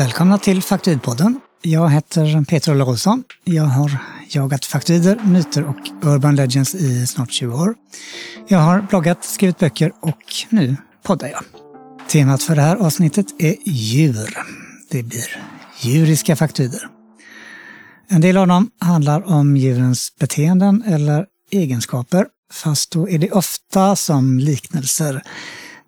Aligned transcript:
Välkomna 0.00 0.38
till 0.38 0.62
Faktoidpodden. 0.62 1.40
Jag 1.62 1.90
heter 1.90 2.44
Peter 2.44 2.72
Olle 2.72 2.84
Olsson. 2.84 3.24
Jag 3.44 3.64
har 3.64 3.96
jagat 4.28 4.64
faktoider, 4.64 5.18
myter 5.24 5.64
och 5.64 5.76
urban 6.02 6.36
legends 6.36 6.74
i 6.74 7.06
snart 7.06 7.32
20 7.32 7.54
år. 7.54 7.74
Jag 8.48 8.58
har 8.58 8.82
bloggat, 8.82 9.24
skrivit 9.24 9.58
böcker 9.58 9.92
och 10.00 10.22
nu 10.48 10.76
poddar 11.02 11.28
jag. 11.28 11.42
Temat 12.08 12.42
för 12.42 12.56
det 12.56 12.62
här 12.62 12.76
avsnittet 12.76 13.26
är 13.38 13.56
djur. 13.64 14.38
Det 14.90 15.02
blir 15.02 15.42
djuriska 15.80 16.36
faktoider. 16.36 16.88
En 18.08 18.20
del 18.20 18.36
av 18.36 18.46
dem 18.46 18.70
handlar 18.80 19.28
om 19.28 19.56
djurens 19.56 20.16
beteenden 20.18 20.82
eller 20.86 21.26
egenskaper, 21.50 22.26
fast 22.52 22.90
då 22.90 23.08
är 23.08 23.18
det 23.18 23.30
ofta 23.30 23.96
som 23.96 24.38
liknelser. 24.38 25.22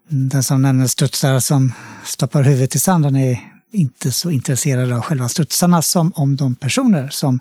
Den 0.09 0.43
som 0.43 0.63
nämner 0.63 0.87
studsar 0.87 1.41
som 1.41 1.73
stoppar 2.05 2.43
huvudet 2.43 2.75
i 2.75 2.79
sanden 2.79 3.17
är 3.17 3.52
inte 3.73 4.13
så 4.13 4.31
intresserade 4.31 4.97
av 4.97 5.01
själva 5.01 5.29
strutsarna 5.29 5.83
som 5.83 6.13
om 6.15 6.37
de 6.37 6.55
personer 6.55 7.09
som 7.09 7.41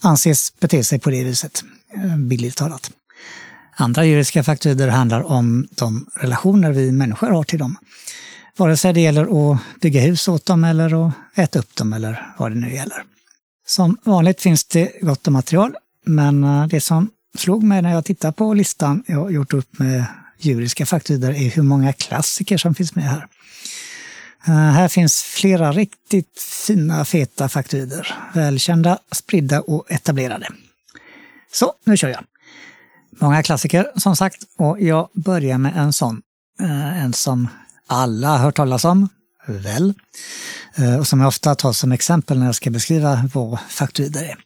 anses 0.00 0.52
bete 0.60 0.84
sig 0.84 0.98
på 0.98 1.10
det 1.10 1.24
viset, 1.24 1.64
eh, 1.94 2.16
bildligt 2.16 2.56
talat. 2.56 2.90
Andra 3.76 4.04
djuriska 4.04 4.44
faktorer 4.44 4.88
handlar 4.88 5.22
om 5.22 5.68
de 5.70 6.06
relationer 6.14 6.72
vi 6.72 6.92
människor 6.92 7.30
har 7.30 7.44
till 7.44 7.58
dem. 7.58 7.76
Vare 8.56 8.76
sig 8.76 8.92
det 8.92 9.00
gäller 9.00 9.52
att 9.52 9.60
bygga 9.80 10.00
hus 10.00 10.28
åt 10.28 10.46
dem 10.46 10.64
eller 10.64 11.08
att 11.08 11.14
äta 11.34 11.58
upp 11.58 11.76
dem 11.76 11.92
eller 11.92 12.34
vad 12.38 12.50
det 12.50 12.58
nu 12.58 12.74
gäller. 12.74 13.02
Som 13.66 13.96
vanligt 14.04 14.40
finns 14.40 14.64
det 14.64 14.92
gott 15.00 15.26
om 15.26 15.32
material, 15.32 15.76
men 16.06 16.44
eh, 16.44 16.66
det 16.66 16.80
som 16.80 17.10
slog 17.38 17.62
mig 17.62 17.82
när 17.82 17.92
jag 17.92 18.04
tittade 18.04 18.32
på 18.32 18.54
listan 18.54 19.04
jag 19.06 19.32
gjort 19.32 19.52
upp 19.52 19.78
med 19.78 20.04
djuriska 20.38 20.86
faktorer 20.86 21.30
är 21.30 21.50
hur 21.50 21.62
många 21.62 21.92
klassiker 21.92 22.58
som 22.58 22.74
finns 22.74 22.94
med 22.94 23.04
här. 23.04 23.26
Eh, 24.46 24.54
här 24.54 24.88
finns 24.88 25.22
flera 25.22 25.72
riktigt 25.72 26.40
fina, 26.66 27.04
feta 27.04 27.48
faktoider. 27.48 28.14
Välkända, 28.34 28.98
spridda 29.12 29.60
och 29.60 29.90
etablerade. 29.90 30.48
Så, 31.52 31.72
nu 31.84 31.96
kör 31.96 32.08
jag. 32.08 32.24
Många 33.10 33.42
klassiker 33.42 33.92
som 33.96 34.16
sagt 34.16 34.42
och 34.56 34.80
jag 34.80 35.08
börjar 35.12 35.58
med 35.58 35.76
en 35.76 35.92
sån. 35.92 36.22
Eh, 36.60 37.04
en 37.04 37.12
som 37.12 37.48
alla 37.86 38.28
har 38.28 38.38
hört 38.38 38.56
talas 38.56 38.84
om, 38.84 39.08
väl? 39.46 39.94
Eh, 40.74 40.98
och 40.98 41.06
som 41.06 41.20
jag 41.20 41.28
ofta 41.28 41.54
tar 41.54 41.72
som 41.72 41.92
exempel 41.92 42.38
när 42.38 42.46
jag 42.46 42.54
ska 42.54 42.70
beskriva 42.70 43.28
vad 43.34 43.58
faktoider 43.68 44.22
är. 44.24 44.38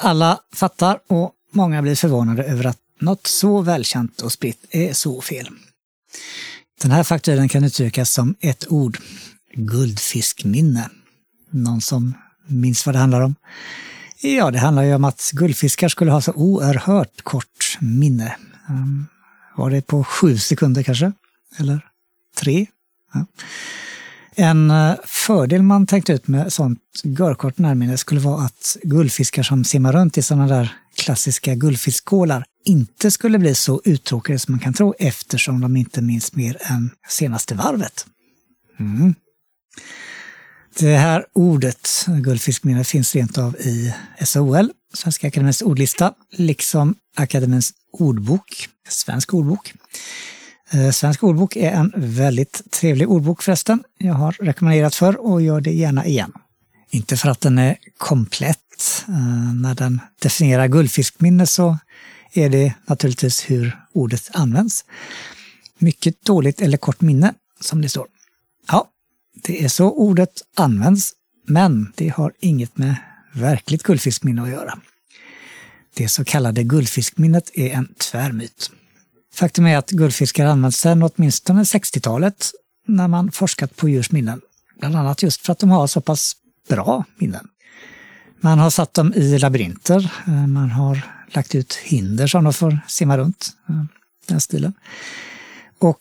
Alla 0.00 0.40
fattar 0.54 0.98
och 1.08 1.32
många 1.52 1.82
blir 1.82 1.96
förvånade 1.96 2.44
över 2.44 2.66
att 2.66 2.78
något 3.00 3.26
så 3.26 3.60
välkänt 3.60 4.20
och 4.20 4.32
spritt 4.32 4.64
är 4.70 4.92
så 4.92 5.20
fel. 5.20 5.48
Den 6.82 6.90
här 6.90 7.04
fakturen 7.04 7.48
kan 7.48 7.64
uttryckas 7.64 8.10
som 8.10 8.34
ett 8.40 8.72
ord. 8.72 8.98
Guldfiskminne. 9.54 10.90
Någon 11.50 11.80
som 11.80 12.14
minns 12.46 12.86
vad 12.86 12.94
det 12.94 12.98
handlar 12.98 13.20
om? 13.20 13.34
Ja, 14.20 14.50
det 14.50 14.58
handlar 14.58 14.82
ju 14.82 14.94
om 14.94 15.04
att 15.04 15.30
guldfiskar 15.34 15.88
skulle 15.88 16.10
ha 16.10 16.20
så 16.20 16.32
oerhört 16.32 17.22
kort 17.22 17.78
minne. 17.80 18.36
Ehm, 18.68 19.06
var 19.56 19.70
det 19.70 19.86
på 19.86 20.04
sju 20.04 20.38
sekunder 20.38 20.82
kanske? 20.82 21.12
Eller 21.58 21.80
tre? 22.36 22.66
Ja. 23.14 23.26
En 24.34 24.70
eh, 24.70 24.94
fördel 25.04 25.62
man 25.62 25.86
tänkt 25.86 26.10
ut 26.10 26.28
med 26.28 26.52
sånt 26.52 26.80
görkort 27.04 27.58
närminne 27.58 27.98
skulle 27.98 28.20
vara 28.20 28.44
att 28.44 28.76
guldfiskar 28.82 29.42
som 29.42 29.64
simmar 29.64 29.92
runt 29.92 30.18
i 30.18 30.22
sådana 30.22 30.46
där 30.46 30.76
klassiska 30.96 31.54
guldfiskskålar 31.54 32.44
inte 32.64 33.10
skulle 33.10 33.38
bli 33.38 33.54
så 33.54 33.82
uttråkade 33.84 34.38
som 34.38 34.52
man 34.52 34.60
kan 34.60 34.74
tro 34.74 34.94
eftersom 34.98 35.60
de 35.60 35.76
inte 35.76 36.02
minns 36.02 36.34
mer 36.34 36.56
än 36.60 36.90
senaste 37.08 37.54
varvet. 37.54 38.06
Mm. 38.80 39.14
Det 40.78 40.96
här 40.96 41.24
ordet, 41.32 42.06
guldfiskminne, 42.06 42.84
finns 42.84 43.14
rent 43.14 43.38
av 43.38 43.56
i 43.56 43.94
SOL, 44.24 44.70
Svenska 44.94 45.28
Akademins 45.28 45.62
ordlista, 45.62 46.14
liksom 46.32 46.94
Akademins 47.16 47.72
ordbok, 47.92 48.68
Svensk 48.88 49.34
ordbok. 49.34 49.72
Eh, 50.72 50.90
svensk 50.90 51.24
ordbok 51.24 51.56
är 51.56 51.72
en 51.72 51.92
väldigt 51.96 52.70
trevlig 52.70 53.10
ordbok 53.10 53.42
förresten. 53.42 53.82
Jag 53.98 54.14
har 54.14 54.32
rekommenderat 54.32 54.94
för 54.94 55.26
och 55.26 55.42
gör 55.42 55.60
det 55.60 55.72
gärna 55.72 56.06
igen. 56.06 56.32
Inte 56.90 57.16
för 57.16 57.28
att 57.28 57.40
den 57.40 57.58
är 57.58 57.76
komplett. 57.98 59.04
Eh, 59.08 59.54
när 59.54 59.74
den 59.74 60.00
definierar 60.22 60.68
guldfiskminne 60.68 61.46
så 61.46 61.78
är 62.32 62.48
det 62.48 62.74
naturligtvis 62.86 63.50
hur 63.50 63.76
ordet 63.92 64.30
används. 64.32 64.84
Mycket 65.78 66.24
dåligt 66.24 66.60
eller 66.60 66.76
kort 66.78 67.00
minne, 67.00 67.34
som 67.60 67.82
det 67.82 67.88
står. 67.88 68.06
Ja, 68.68 68.88
det 69.34 69.64
är 69.64 69.68
så 69.68 69.90
ordet 69.90 70.42
används, 70.56 71.12
men 71.46 71.92
det 71.96 72.08
har 72.08 72.32
inget 72.40 72.78
med 72.78 72.96
verkligt 73.32 73.82
guldfiskminne 73.82 74.42
att 74.42 74.48
göra. 74.48 74.78
Det 75.94 76.08
så 76.08 76.24
kallade 76.24 76.62
guldfiskminnet 76.62 77.50
är 77.54 77.70
en 77.70 77.94
tvärmyt. 77.98 78.70
Faktum 79.34 79.66
är 79.66 79.76
att 79.76 79.90
guldfiskar 79.90 80.46
används 80.46 80.78
sedan 80.78 81.02
åtminstone 81.02 81.62
60-talet 81.62 82.50
när 82.86 83.08
man 83.08 83.32
forskat 83.32 83.76
på 83.76 83.88
djurs 83.88 84.10
minnen. 84.10 84.40
Bland 84.78 84.96
annat 84.96 85.22
just 85.22 85.46
för 85.46 85.52
att 85.52 85.58
de 85.58 85.70
har 85.70 85.86
så 85.86 86.00
pass 86.00 86.36
bra 86.68 87.04
minnen. 87.16 87.48
Man 88.40 88.58
har 88.58 88.70
satt 88.70 88.94
dem 88.94 89.14
i 89.14 89.38
labyrinter, 89.38 90.12
eh, 90.26 90.46
man 90.46 90.70
har 90.70 91.17
lagt 91.30 91.54
ut 91.54 91.74
hinder 91.74 92.26
som 92.26 92.44
de 92.44 92.52
får 92.52 92.78
simma 92.88 93.18
runt, 93.18 93.50
eh, 93.68 93.84
den 94.26 94.40
stilen. 94.40 94.72
Och 95.78 96.00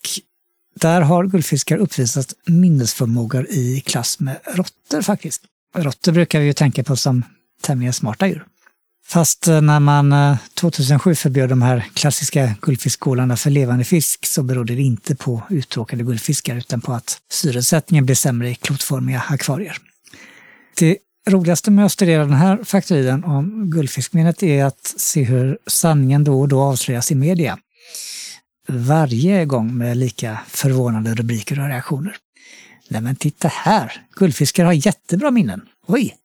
där 0.75 1.01
har 1.01 1.25
guldfiskar 1.25 1.77
uppvisat 1.77 2.33
minnesförmågor 2.45 3.47
i 3.49 3.83
klass 3.85 4.19
med 4.19 4.39
råttor 4.45 5.01
faktiskt. 5.01 5.41
Råttor 5.75 6.11
brukar 6.11 6.39
vi 6.39 6.45
ju 6.45 6.53
tänka 6.53 6.83
på 6.83 6.95
som 6.95 7.23
tämligen 7.61 7.93
smarta 7.93 8.27
djur. 8.27 8.45
Fast 9.07 9.47
eh, 9.47 9.61
när 9.61 9.79
man 9.79 10.13
eh, 10.13 10.38
2007 10.53 11.15
förbjöd 11.15 11.49
de 11.49 11.61
här 11.61 11.85
klassiska 11.94 12.55
guldfiskskålarna 12.61 13.38
för 13.38 13.49
levande 13.49 13.83
fisk 13.83 14.25
så 14.25 14.44
berodde 14.44 14.75
det 14.75 14.81
inte 14.81 15.15
på 15.15 15.44
uttråkade 15.49 16.03
guldfiskar 16.03 16.55
utan 16.55 16.81
på 16.81 16.94
att 16.94 17.17
syresättningen 17.29 18.05
blev 18.05 18.15
sämre 18.15 18.49
i 18.49 18.55
klotformiga 18.55 19.23
akvarier. 19.29 19.77
Det 20.77 20.97
roligaste 21.27 21.71
med 21.71 21.85
att 21.85 21.91
studera 21.91 22.25
den 22.25 22.33
här 22.33 22.63
faktoriden 22.63 23.23
om 23.23 23.69
guldfiskminnet 23.71 24.43
är 24.43 24.65
att 24.65 24.93
se 24.97 25.23
hur 25.23 25.57
sanningen 25.67 26.23
då 26.23 26.41
och 26.41 26.47
då 26.47 26.61
avslöjas 26.61 27.11
i 27.11 27.15
media. 27.15 27.57
Varje 28.67 29.45
gång 29.45 29.77
med 29.77 29.97
lika 29.97 30.39
förvånande 30.47 31.15
rubriker 31.15 31.59
och 31.59 31.67
reaktioner. 31.67 32.15
Nej 32.89 33.01
men 33.01 33.15
titta 33.15 33.47
här, 33.47 34.01
guldfiskar 34.15 34.65
har 34.65 34.73
jättebra 34.73 35.31
minnen. 35.31 35.61
Oj! 35.88 36.15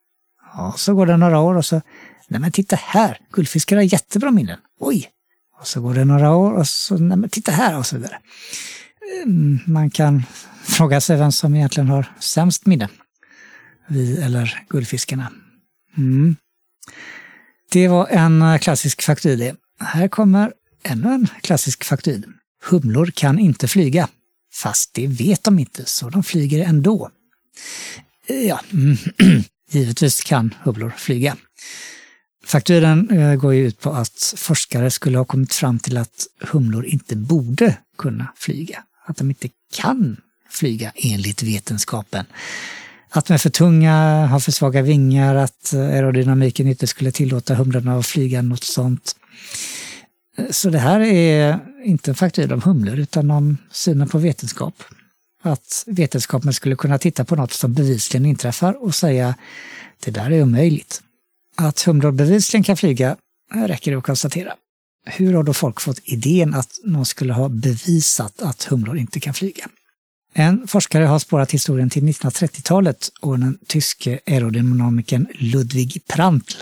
Ja, 0.54 0.74
så 0.76 0.94
går 0.94 1.06
det 1.06 1.16
några 1.16 1.40
år 1.40 1.54
och 1.54 1.64
så, 1.64 1.80
nej 2.28 2.40
men 2.40 2.52
titta 2.52 2.76
här, 2.76 3.19
guldfiskar 3.32 3.76
har 3.76 3.82
jättebra 3.82 4.30
minnen. 4.30 4.58
Oj! 4.80 5.08
Och 5.60 5.66
så 5.69 5.80
går 5.80 5.94
det 5.94 6.04
några 6.04 6.34
år 6.36 6.52
och 6.52 6.69
så, 6.69 6.96
nej 6.96 7.16
men 7.19 7.30
titta 7.30 7.52
här 7.52 7.78
och 7.78 7.86
så 7.86 7.96
vidare. 7.96 8.19
Ehm, 9.22 9.58
man 9.66 9.90
kan 9.90 10.22
fråga 10.62 11.00
sig 11.00 11.16
vem 11.16 11.32
som 11.32 11.54
egentligen 11.54 11.88
har 11.88 12.12
sämst 12.20 12.66
minne 12.66 12.88
vi 13.92 14.22
eller 14.22 14.64
guldfiskarna. 14.69 15.32
Mm. 15.97 16.36
Det 17.72 17.88
var 17.88 18.06
en 18.06 18.42
eh, 18.42 18.58
klassisk 18.58 19.03
faktoid. 19.03 19.56
Här 19.80 20.08
kommer 20.08 20.53
ännu 20.82 21.08
en 21.08 21.28
klassisk 21.42 21.84
faktoid. 21.84 22.25
Humlor 22.64 23.06
kan 23.06 23.38
inte 23.38 23.69
flyga. 23.69 24.08
Fast 24.54 24.94
det 24.94 25.06
vet 25.06 25.44
de 25.44 25.58
inte, 25.58 25.84
så 25.84 26.10
de 26.10 26.22
flyger 26.22 26.64
ändå. 26.64 27.10
Eh, 28.26 28.47
ja, 28.47 28.60
mm. 28.72 28.97
givetvis 29.70 30.20
kan 30.20 30.54
humlor 30.62 30.92
flyga. 30.97 31.36
Fakturen 32.44 33.10
eh, 33.10 33.34
går 33.34 33.54
ju 33.54 33.66
ut 33.66 33.81
på 33.81 33.91
att 33.91 34.34
forskare 34.36 34.91
skulle 34.91 35.19
ha 35.19 35.25
kommit 35.25 35.54
fram 35.54 35.78
till 35.78 35.96
att 35.96 36.26
humlor 36.40 36.87
inte 36.87 37.17
borde 37.17 37.78
kunna 37.99 38.32
flyga. 38.37 38.84
Att 39.06 39.17
de 39.17 39.31
inte 39.31 39.49
kan 39.72 40.17
flyga 40.50 40.93
enligt 40.94 41.43
vetenskapen. 41.43 42.26
Att 43.14 43.26
de 43.26 43.35
är 43.35 43.38
för 43.38 43.50
tunga, 43.50 44.26
har 44.26 44.41
för 44.41 44.53
svaga 44.53 44.82
vingar, 44.82 45.35
att 45.35 45.75
aerodynamiken 45.75 46.69
inte 46.69 46.87
skulle 46.87 47.12
tillåta 47.12 47.55
humlorna 47.55 47.99
att 47.99 48.06
flyga 48.06 48.43
något 48.43 48.64
sånt. 48.64 49.17
Så 50.50 50.70
det 50.70 50.79
här 50.79 51.00
är 51.00 51.59
inte 51.85 52.11
en 52.11 52.14
faktor 52.14 52.53
om 52.53 52.62
humlor 52.62 52.99
utan 52.99 53.31
om 53.31 53.56
synen 53.70 54.09
på 54.09 54.19
vetenskap. 54.19 54.75
Att 55.43 55.85
vetenskapen 55.87 56.53
skulle 56.53 56.76
kunna 56.76 56.99
titta 56.99 57.25
på 57.25 57.37
något 57.37 57.53
som 57.53 57.73
bevisligen 57.73 58.26
inträffar 58.26 58.85
och 58.85 58.94
säga 58.94 59.35
det 60.05 60.11
där 60.11 60.31
är 60.31 60.43
omöjligt. 60.43 61.03
Att 61.56 61.82
humlor 61.82 62.12
bevisligen 62.12 62.65
kan 62.65 62.76
flyga 62.76 63.17
räcker 63.55 63.91
det 63.91 63.99
att 63.99 64.05
konstatera. 64.05 64.55
Hur 65.05 65.35
har 65.35 65.43
då 65.43 65.53
folk 65.53 65.81
fått 65.81 66.00
idén 66.05 66.55
att 66.55 66.79
någon 66.85 67.06
skulle 67.06 67.32
ha 67.32 67.49
bevisat 67.49 68.43
att 68.43 68.65
humlor 68.65 68.99
inte 68.99 69.20
kan 69.20 69.35
flyga? 69.35 69.69
En 70.32 70.69
forskare 70.69 71.05
har 71.05 71.19
spårat 71.19 71.52
historien 71.52 71.90
till 71.90 72.02
1930-talet 72.02 73.11
och 73.20 73.38
den 73.38 73.58
tyske 73.67 74.20
aerodynamikern 74.26 75.26
Ludwig 75.34 76.02
Prantl. 76.08 76.56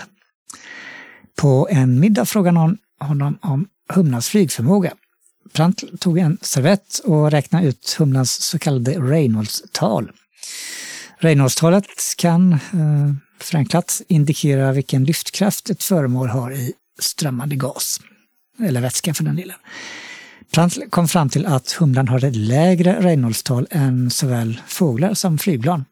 På 1.35 1.67
en 1.71 1.99
middag 1.99 2.25
frågade 2.25 2.53
någon 2.53 2.77
honom 2.99 3.37
om 3.41 3.67
humlans 3.89 4.29
flygförmåga. 4.29 4.93
Prantl 5.53 5.85
tog 5.99 6.17
en 6.17 6.37
servett 6.41 6.99
och 7.03 7.31
räknade 7.31 7.67
ut 7.67 7.95
humlans 7.99 8.31
så 8.31 8.59
kallade 8.59 8.91
Reynolds-tal. 8.91 10.11
Reinholdstalet 11.17 11.85
kan 12.17 12.53
eh, 12.53 13.13
förenklat 13.39 14.01
indikera 14.07 14.71
vilken 14.71 15.03
lyftkraft 15.03 15.69
ett 15.69 15.83
föremål 15.83 16.27
har 16.27 16.51
i 16.51 16.73
strömmande 16.99 17.55
gas, 17.55 18.01
eller 18.59 18.81
vätska 18.81 19.13
för 19.13 19.23
den 19.23 19.35
delen. 19.35 19.57
Prantl 20.53 20.81
kom 20.89 21.07
fram 21.07 21.29
till 21.29 21.45
att 21.45 21.71
humlan 21.71 22.07
har 22.07 22.25
ett 22.25 22.35
lägre 22.35 23.01
Reinholdstal 23.01 23.67
än 23.71 24.09
såväl 24.09 24.61
fåglar 24.67 25.13
som 25.13 25.37
flygplan. 25.37 25.85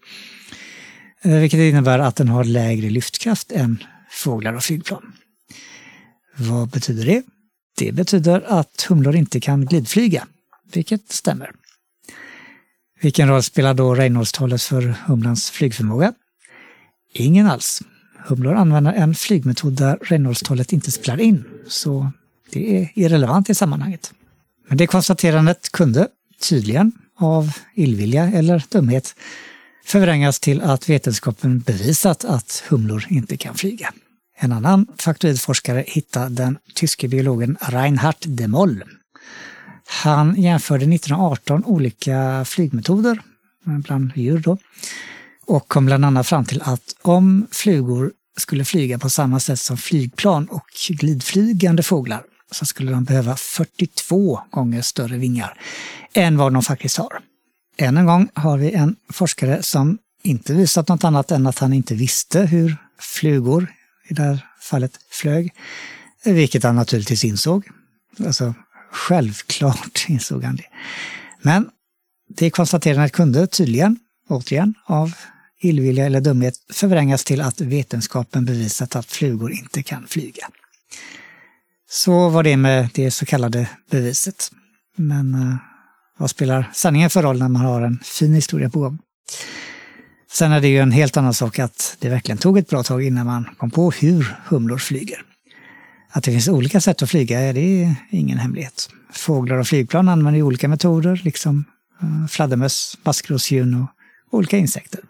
Eh, 1.21 1.31
vilket 1.31 1.59
innebär 1.59 1.99
att 1.99 2.15
den 2.15 2.27
har 2.27 2.43
lägre 2.43 2.89
lyftkraft 2.89 3.51
än 3.51 3.83
fåglar 4.09 4.53
och 4.53 4.63
flygplan. 4.63 5.13
Vad 6.35 6.69
betyder 6.69 7.05
det? 7.05 7.23
Det 7.77 7.91
betyder 7.91 8.43
att 8.47 8.85
humlor 8.89 9.15
inte 9.15 9.39
kan 9.39 9.65
glidflyga, 9.65 10.27
vilket 10.73 11.11
stämmer. 11.11 11.51
Vilken 13.01 13.27
roll 13.29 13.43
spelar 13.43 13.73
då 13.73 13.95
Reinholdstalet 13.95 14.61
för 14.61 14.81
humlans 14.81 15.49
flygförmåga? 15.49 16.13
Ingen 17.13 17.47
alls. 17.47 17.81
Humlor 18.27 18.55
använder 18.55 18.93
en 18.93 19.15
flygmetod 19.15 19.73
där 19.73 19.97
Reinholdstalet 20.01 20.73
inte 20.73 20.91
spelar 20.91 21.19
in, 21.21 21.43
så 21.67 22.11
det 22.51 22.77
är 22.77 22.91
irrelevant 22.95 23.49
i 23.49 23.55
sammanhanget. 23.55 24.13
Men 24.69 24.77
det 24.77 24.87
konstaterandet 24.87 25.71
kunde, 25.71 26.07
tydligen 26.49 26.91
av 27.17 27.51
illvilja 27.75 28.23
eller 28.23 28.63
dumhet, 28.69 29.15
förvrängas 29.85 30.39
till 30.39 30.61
att 30.61 30.89
vetenskapen 30.89 31.59
bevisat 31.59 32.25
att 32.25 32.63
humlor 32.69 33.05
inte 33.09 33.37
kan 33.37 33.55
flyga. 33.55 33.93
En 34.37 34.51
annan 34.51 34.87
faktoidforskare 34.97 35.83
hittade 35.87 36.29
den 36.29 36.57
tyske 36.73 37.07
biologen 37.07 37.57
Reinhard 37.61 38.15
de 38.25 38.47
Moll. 38.47 38.83
Han 40.03 40.35
jämförde 40.41 40.85
1918 40.95 41.65
olika 41.65 42.45
flygmetoder 42.45 43.21
bland 43.63 44.11
djur 44.15 44.39
då, 44.39 44.57
och 45.45 45.67
kom 45.67 45.85
bland 45.85 46.05
annat 46.05 46.27
fram 46.27 46.45
till 46.45 46.61
att 46.61 46.95
om 47.01 47.47
flugor 47.51 48.11
skulle 48.37 48.65
flyga 48.65 48.99
på 48.99 49.09
samma 49.09 49.39
sätt 49.39 49.59
som 49.59 49.77
flygplan 49.77 50.47
och 50.49 50.67
glidflygande 50.89 51.83
fåglar 51.83 52.23
så 52.51 52.65
skulle 52.65 52.91
de 52.91 53.03
behöva 53.03 53.35
42 53.35 54.39
gånger 54.51 54.81
större 54.81 55.17
vingar 55.17 55.61
än 56.13 56.37
vad 56.37 56.53
de 56.53 56.63
faktiskt 56.63 56.97
har. 56.97 57.19
Än 57.77 57.97
en 57.97 58.05
gång 58.05 58.29
har 58.33 58.57
vi 58.57 58.71
en 58.71 58.95
forskare 59.09 59.63
som 59.63 59.97
inte 60.23 60.53
visat 60.53 60.87
något 60.87 61.03
annat 61.03 61.31
än 61.31 61.47
att 61.47 61.59
han 61.59 61.73
inte 61.73 61.95
visste 61.95 62.41
hur 62.41 62.77
flugor, 62.99 63.67
i 64.09 64.13
det 64.13 64.21
här 64.21 64.45
fallet 64.61 64.99
flög, 65.11 65.53
vilket 66.25 66.63
han 66.63 66.75
naturligtvis 66.75 67.23
insåg. 67.23 67.67
Alltså 68.25 68.53
självklart 68.91 70.05
insåg 70.07 70.43
han 70.43 70.55
det. 70.55 70.67
Men 71.41 71.69
det 72.29 72.49
konstaterandet 72.49 73.11
kunde 73.11 73.47
tydligen, 73.47 73.99
återigen, 74.29 74.73
av 74.85 75.13
illvilja 75.61 76.05
eller 76.05 76.21
dumhet 76.21 76.55
förvrängas 76.73 77.23
till 77.23 77.41
att 77.41 77.61
vetenskapen 77.61 78.45
bevisat 78.45 78.95
att 78.95 79.05
flugor 79.05 79.51
inte 79.51 79.83
kan 79.83 80.07
flyga. 80.07 80.47
Så 81.91 82.29
var 82.29 82.43
det 82.43 82.57
med 82.57 82.89
det 82.93 83.11
så 83.11 83.25
kallade 83.25 83.69
beviset. 83.91 84.51
Men 84.95 85.35
uh, 85.35 85.55
vad 86.17 86.29
spelar 86.29 86.69
sanningen 86.73 87.09
för 87.09 87.23
roll 87.23 87.39
när 87.39 87.49
man 87.49 87.61
har 87.61 87.81
en 87.81 87.99
fin 88.03 88.33
historia 88.33 88.69
på 88.69 88.79
gång? 88.79 88.99
Sen 90.31 90.51
är 90.51 90.61
det 90.61 90.67
ju 90.67 90.77
en 90.77 90.91
helt 90.91 91.17
annan 91.17 91.33
sak 91.33 91.59
att 91.59 91.97
det 91.99 92.09
verkligen 92.09 92.37
tog 92.37 92.57
ett 92.57 92.69
bra 92.69 92.83
tag 92.83 93.03
innan 93.03 93.25
man 93.25 93.49
kom 93.57 93.71
på 93.71 93.91
hur 93.91 94.35
humlor 94.45 94.77
flyger. 94.77 95.21
Att 96.11 96.23
det 96.23 96.31
finns 96.31 96.47
olika 96.47 96.81
sätt 96.81 97.01
att 97.01 97.09
flyga, 97.09 97.53
det 97.53 97.83
är 97.83 97.95
ingen 98.11 98.37
hemlighet. 98.37 98.89
Fåglar 99.13 99.57
och 99.57 99.67
flygplan 99.67 100.09
använder 100.09 100.41
olika 100.41 100.67
metoder, 100.67 101.21
liksom 101.23 101.65
uh, 102.03 102.27
fladdermöss, 102.27 102.97
maskrosdjur 103.03 103.81
och 103.81 103.87
olika 104.37 104.57
insekter 104.57 105.01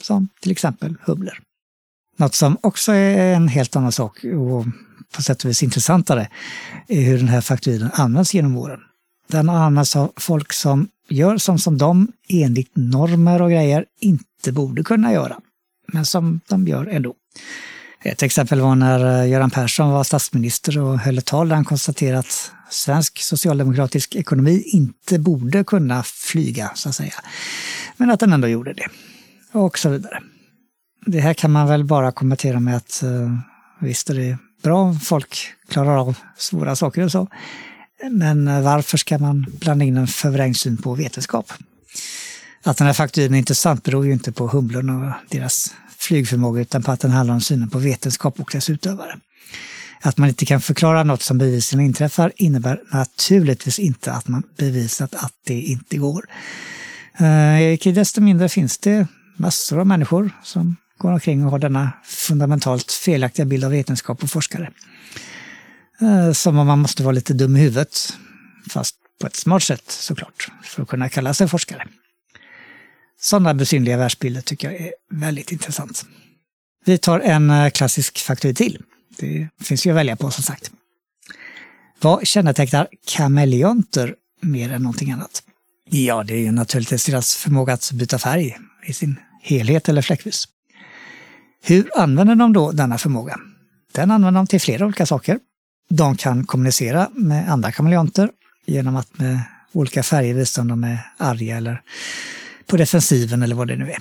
som 0.00 0.28
till 0.40 0.52
exempel 0.52 0.96
humlor. 1.02 1.38
Något 2.16 2.34
som 2.34 2.56
också 2.60 2.92
är 2.92 3.34
en 3.34 3.48
helt 3.48 3.76
annan 3.76 3.92
sak 3.92 4.24
och 4.24 4.66
på 5.16 5.22
sätt 5.22 5.44
och 5.44 5.50
vis 5.50 5.62
intressantare 5.62 6.28
eh, 6.88 6.98
hur 6.98 7.18
den 7.18 7.28
här 7.28 7.40
fakturen 7.40 7.90
används 7.92 8.34
genom 8.34 8.56
åren. 8.56 8.80
Den 9.28 9.48
används 9.48 9.96
av 9.96 10.12
folk 10.16 10.52
som 10.52 10.88
gör 11.08 11.38
som, 11.38 11.58
som 11.58 11.78
de 11.78 12.12
enligt 12.28 12.76
normer 12.76 13.42
och 13.42 13.50
grejer 13.50 13.84
inte 14.00 14.52
borde 14.52 14.82
kunna 14.82 15.12
göra, 15.12 15.36
men 15.92 16.06
som 16.06 16.40
de 16.48 16.66
gör 16.66 16.86
ändå. 16.86 17.14
Ett 18.02 18.22
exempel 18.22 18.60
var 18.60 18.74
när 18.74 19.22
eh, 19.22 19.30
Göran 19.30 19.50
Persson 19.50 19.90
var 19.90 20.04
statsminister 20.04 20.78
och 20.78 20.98
höll 20.98 21.18
ett 21.18 21.24
tal 21.24 21.48
där 21.48 21.56
han 21.56 21.64
konstaterade 21.64 22.18
att 22.18 22.52
svensk 22.70 23.18
socialdemokratisk 23.18 24.16
ekonomi 24.16 24.62
inte 24.66 25.18
borde 25.18 25.64
kunna 25.64 26.02
flyga, 26.02 26.70
så 26.74 26.88
att 26.88 26.94
säga. 26.94 27.14
Men 27.96 28.10
att 28.10 28.20
den 28.20 28.32
ändå 28.32 28.48
gjorde 28.48 28.72
det 28.72 28.88
och 29.52 29.78
så 29.78 29.88
vidare. 29.88 30.22
Det 31.06 31.20
här 31.20 31.34
kan 31.34 31.50
man 31.52 31.68
väl 31.68 31.84
bara 31.84 32.12
kommentera 32.12 32.60
med 32.60 32.76
att 32.76 33.02
eh, 33.02 33.38
visst 33.80 34.10
är 34.10 34.14
det 34.14 34.38
bra 34.62 34.80
om 34.80 35.00
folk 35.00 35.54
klarar 35.68 35.96
av 35.96 36.16
svåra 36.36 36.76
saker 36.76 37.02
och 37.02 37.12
så. 37.12 37.28
Men 38.10 38.62
varför 38.64 38.98
ska 38.98 39.18
man 39.18 39.46
blanda 39.60 39.84
in 39.84 39.96
en 39.96 40.06
förvrängd 40.06 40.56
syn 40.56 40.76
på 40.76 40.94
vetenskap? 40.94 41.52
Att 42.62 42.76
den 42.76 42.86
här 42.86 42.94
fakturen 42.94 43.34
är 43.34 43.38
intressant 43.38 43.84
beror 43.84 44.06
ju 44.06 44.12
inte 44.12 44.32
på 44.32 44.48
humlorna 44.48 45.06
och 45.06 45.12
deras 45.30 45.74
flygförmåga 45.98 46.60
utan 46.60 46.82
på 46.82 46.92
att 46.92 47.00
den 47.00 47.10
handlar 47.10 47.34
om 47.34 47.40
synen 47.40 47.70
på 47.70 47.78
vetenskap 47.78 48.40
och 48.40 48.50
dess 48.52 48.70
utövare. 48.70 49.18
Att 50.00 50.18
man 50.18 50.28
inte 50.28 50.46
kan 50.46 50.60
förklara 50.60 51.02
något 51.04 51.22
som 51.22 51.38
bevisligen 51.38 51.86
inträffar 51.86 52.32
innebär 52.36 52.80
naturligtvis 52.92 53.78
inte 53.78 54.12
att 54.12 54.28
man 54.28 54.42
bevisat 54.56 55.14
att 55.14 55.32
det 55.46 55.60
inte 55.60 55.96
går. 55.96 56.24
Eh, 57.18 57.72
icke 57.72 57.92
desto 57.92 58.20
mindre 58.20 58.48
finns 58.48 58.78
det 58.78 59.06
massor 59.36 59.80
av 59.80 59.86
människor 59.86 60.30
som 60.42 60.76
går 60.98 61.12
omkring 61.12 61.44
och 61.44 61.50
har 61.50 61.58
denna 61.58 61.92
fundamentalt 62.04 62.92
felaktiga 62.92 63.46
bild 63.46 63.64
av 63.64 63.70
vetenskap 63.70 64.22
och 64.22 64.30
forskare. 64.30 64.70
Eh, 66.00 66.32
som 66.32 66.58
om 66.58 66.66
man 66.66 66.78
måste 66.78 67.02
vara 67.02 67.12
lite 67.12 67.34
dum 67.34 67.56
i 67.56 67.60
huvudet, 67.60 68.12
fast 68.70 68.96
på 69.20 69.26
ett 69.26 69.36
smart 69.36 69.62
sätt 69.62 69.90
såklart, 69.90 70.48
för 70.62 70.82
att 70.82 70.88
kunna 70.88 71.08
kalla 71.08 71.34
sig 71.34 71.48
forskare. 71.48 71.86
Sådana 73.20 73.54
besynliga 73.54 73.96
världsbilder 73.96 74.40
tycker 74.40 74.70
jag 74.70 74.80
är 74.80 74.92
väldigt 75.10 75.52
intressant. 75.52 76.04
Vi 76.84 76.98
tar 76.98 77.20
en 77.20 77.50
eh, 77.50 77.70
klassisk 77.70 78.18
faktor 78.18 78.52
till. 78.52 78.82
Det 79.16 79.48
finns 79.60 79.86
ju 79.86 79.90
att 79.90 79.96
välja 79.96 80.16
på 80.16 80.30
som 80.30 80.42
sagt. 80.42 80.70
Vad 82.00 82.26
kännetecknar 82.26 82.88
kameleonter 83.06 84.14
mer 84.40 84.72
än 84.72 84.82
någonting 84.82 85.10
annat? 85.10 85.42
Ja, 85.90 86.24
det 86.24 86.34
är 86.34 86.38
ju 86.38 86.50
naturligtvis 86.50 87.04
deras 87.04 87.36
förmåga 87.36 87.72
att 87.72 87.92
byta 87.92 88.18
färg 88.18 88.56
i 88.86 88.92
sin 88.92 89.16
helhet 89.42 89.88
eller 89.88 90.02
fläckvis. 90.02 90.48
Hur 91.62 91.90
använder 91.96 92.34
de 92.34 92.52
då 92.52 92.72
denna 92.72 92.98
förmåga? 92.98 93.36
Den 93.92 94.10
använder 94.10 94.40
de 94.40 94.46
till 94.46 94.60
flera 94.60 94.86
olika 94.86 95.06
saker. 95.06 95.38
De 95.90 96.16
kan 96.16 96.46
kommunicera 96.46 97.08
med 97.14 97.52
andra 97.52 97.72
kameleonter 97.72 98.30
genom 98.66 98.96
att 98.96 99.18
med 99.18 99.40
olika 99.72 100.02
färger 100.02 100.34
visa 100.34 100.60
om 100.60 100.68
de 100.68 100.84
är 100.84 100.98
arga 101.16 101.56
eller 101.56 101.82
på 102.66 102.76
defensiven 102.76 103.42
eller 103.42 103.54
vad 103.54 103.68
det 103.68 103.76
nu 103.76 103.90
är. 103.90 103.98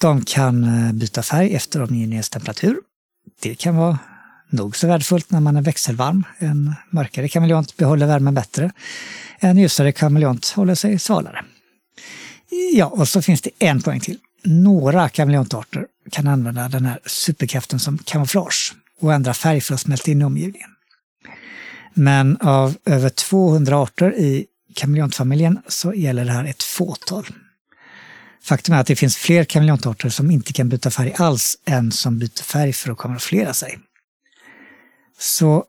De 0.00 0.24
kan 0.24 0.64
eh, 0.64 0.92
byta 0.92 1.22
färg 1.22 1.54
efter 1.54 1.82
omgivningens 1.82 2.30
temperatur. 2.30 2.76
Det 3.42 3.54
kan 3.54 3.76
vara 3.76 3.98
nog 4.50 4.76
så 4.76 4.86
värdefullt 4.86 5.30
när 5.30 5.40
man 5.40 5.56
är 5.56 5.62
växelvarm. 5.62 6.24
En 6.38 6.74
mörkare 6.90 7.28
kameleont 7.28 7.76
behåller 7.76 8.06
värmen 8.06 8.34
bättre. 8.34 8.72
En 9.38 9.58
ljusare 9.58 9.92
kameleont 9.92 10.48
håller 10.48 10.74
sig 10.74 10.98
svalare. 10.98 11.44
Ja, 12.72 12.86
och 12.86 13.08
så 13.08 13.22
finns 13.22 13.40
det 13.40 13.50
en 13.58 13.82
poäng 13.82 14.00
till 14.00 14.18
några 14.44 15.08
kameleontarter 15.08 15.86
kan 16.10 16.26
använda 16.26 16.68
den 16.68 16.86
här 16.86 16.98
superkraften 17.06 17.80
som 17.80 17.98
kamouflage 17.98 18.74
och 19.00 19.12
ändra 19.12 19.34
färg 19.34 19.60
för 19.60 19.74
att 19.74 19.80
smälta 19.80 20.10
in 20.10 20.22
i 20.22 20.24
omgivningen. 20.24 20.70
Men 21.94 22.36
av 22.36 22.76
över 22.84 23.08
200 23.08 23.76
arter 23.76 24.14
i 24.14 24.46
kameleontfamiljen 24.74 25.58
så 25.68 25.94
gäller 25.94 26.24
det 26.24 26.32
här 26.32 26.44
ett 26.44 26.62
fåtal. 26.62 27.26
Faktum 28.42 28.74
är 28.74 28.80
att 28.80 28.86
det 28.86 28.96
finns 28.96 29.16
fler 29.16 29.44
kameleontarter 29.44 30.08
som 30.08 30.30
inte 30.30 30.52
kan 30.52 30.68
byta 30.68 30.90
färg 30.90 31.14
alls 31.16 31.58
än 31.64 31.92
som 31.92 32.18
byter 32.18 32.42
färg 32.42 32.72
för 32.72 32.92
att 32.92 32.98
kamouflera 32.98 33.54
sig. 33.54 33.78
Så 35.18 35.64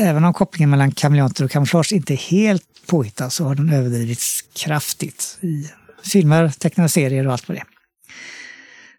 även 0.00 0.24
om 0.24 0.34
kopplingen 0.34 0.70
mellan 0.70 0.92
kameleonter 0.92 1.44
och 1.44 1.50
kamouflage 1.50 1.92
inte 1.92 2.14
är 2.14 2.16
helt 2.16 2.64
påhittad 2.86 3.30
så 3.30 3.44
har 3.44 3.54
den 3.54 3.72
överdrivits 3.72 4.44
kraftigt 4.52 5.38
i 5.40 5.70
filmer, 6.04 6.48
tecknade 6.48 6.88
serier 6.88 7.26
och 7.26 7.32
allt 7.32 7.48
vad 7.48 7.56
det 7.56 7.60
är. 7.60 7.77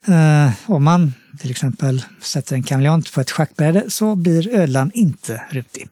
Eh, 0.08 0.52
om 0.66 0.84
man 0.84 1.14
till 1.40 1.52
exempel 1.52 2.04
sätter 2.22 2.56
en 2.56 2.64
kameleont 2.64 3.14
på 3.14 3.22
ett 3.22 3.32
schackbräde 3.32 3.90
så 3.90 4.16
blir 4.16 4.56
ödlan 4.56 4.92
inte 4.94 5.42
rutig. 5.50 5.88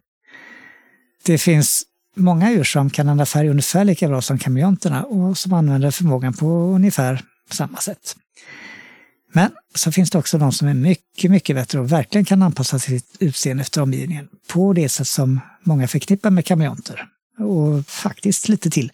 Det 1.23 1.37
finns 1.37 1.83
många 2.15 2.51
djur 2.51 2.63
som 2.63 2.89
kan 2.89 3.09
ändra 3.09 3.25
färg 3.25 3.49
ungefär 3.49 3.83
lika 3.85 4.07
bra 4.07 4.21
som 4.21 4.39
kameleonterna 4.39 5.03
och 5.03 5.37
som 5.37 5.53
använder 5.53 5.91
förmågan 5.91 6.33
på 6.33 6.47
ungefär 6.47 7.21
samma 7.51 7.77
sätt. 7.77 8.15
Men 9.33 9.51
så 9.75 9.91
finns 9.91 10.09
det 10.09 10.17
också 10.17 10.37
de 10.37 10.51
som 10.51 10.67
är 10.67 10.73
mycket, 10.73 11.31
mycket 11.31 11.55
bättre 11.55 11.79
och 11.79 11.91
verkligen 11.91 12.25
kan 12.25 12.41
anpassa 12.41 12.79
sitt 12.79 13.17
utseende 13.19 13.61
efter 13.61 13.81
omgivningen 13.81 14.27
på 14.47 14.73
det 14.73 14.89
sätt 14.89 15.07
som 15.07 15.39
många 15.63 15.87
förknippar 15.87 16.29
med 16.29 16.45
kameleonter. 16.45 17.07
Och 17.39 17.87
faktiskt 17.87 18.49
lite 18.49 18.69
till. 18.69 18.91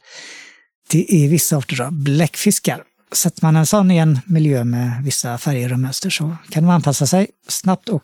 Det 0.89 1.25
är 1.25 1.29
vissa 1.29 1.57
arter 1.57 1.81
av 1.81 1.91
bläckfiskar 1.91 2.83
sätter 3.13 3.45
man 3.45 3.55
en 3.55 3.65
sån 3.65 3.91
i 3.91 3.97
en 3.97 4.19
miljö 4.25 4.63
med 4.63 5.03
vissa 5.03 5.37
färger 5.37 5.73
och 5.73 5.79
mönster 5.79 6.09
så 6.09 6.35
kan 6.49 6.65
man 6.65 6.75
anpassa 6.75 7.07
sig 7.07 7.27
snabbt 7.47 7.89
och 7.89 8.03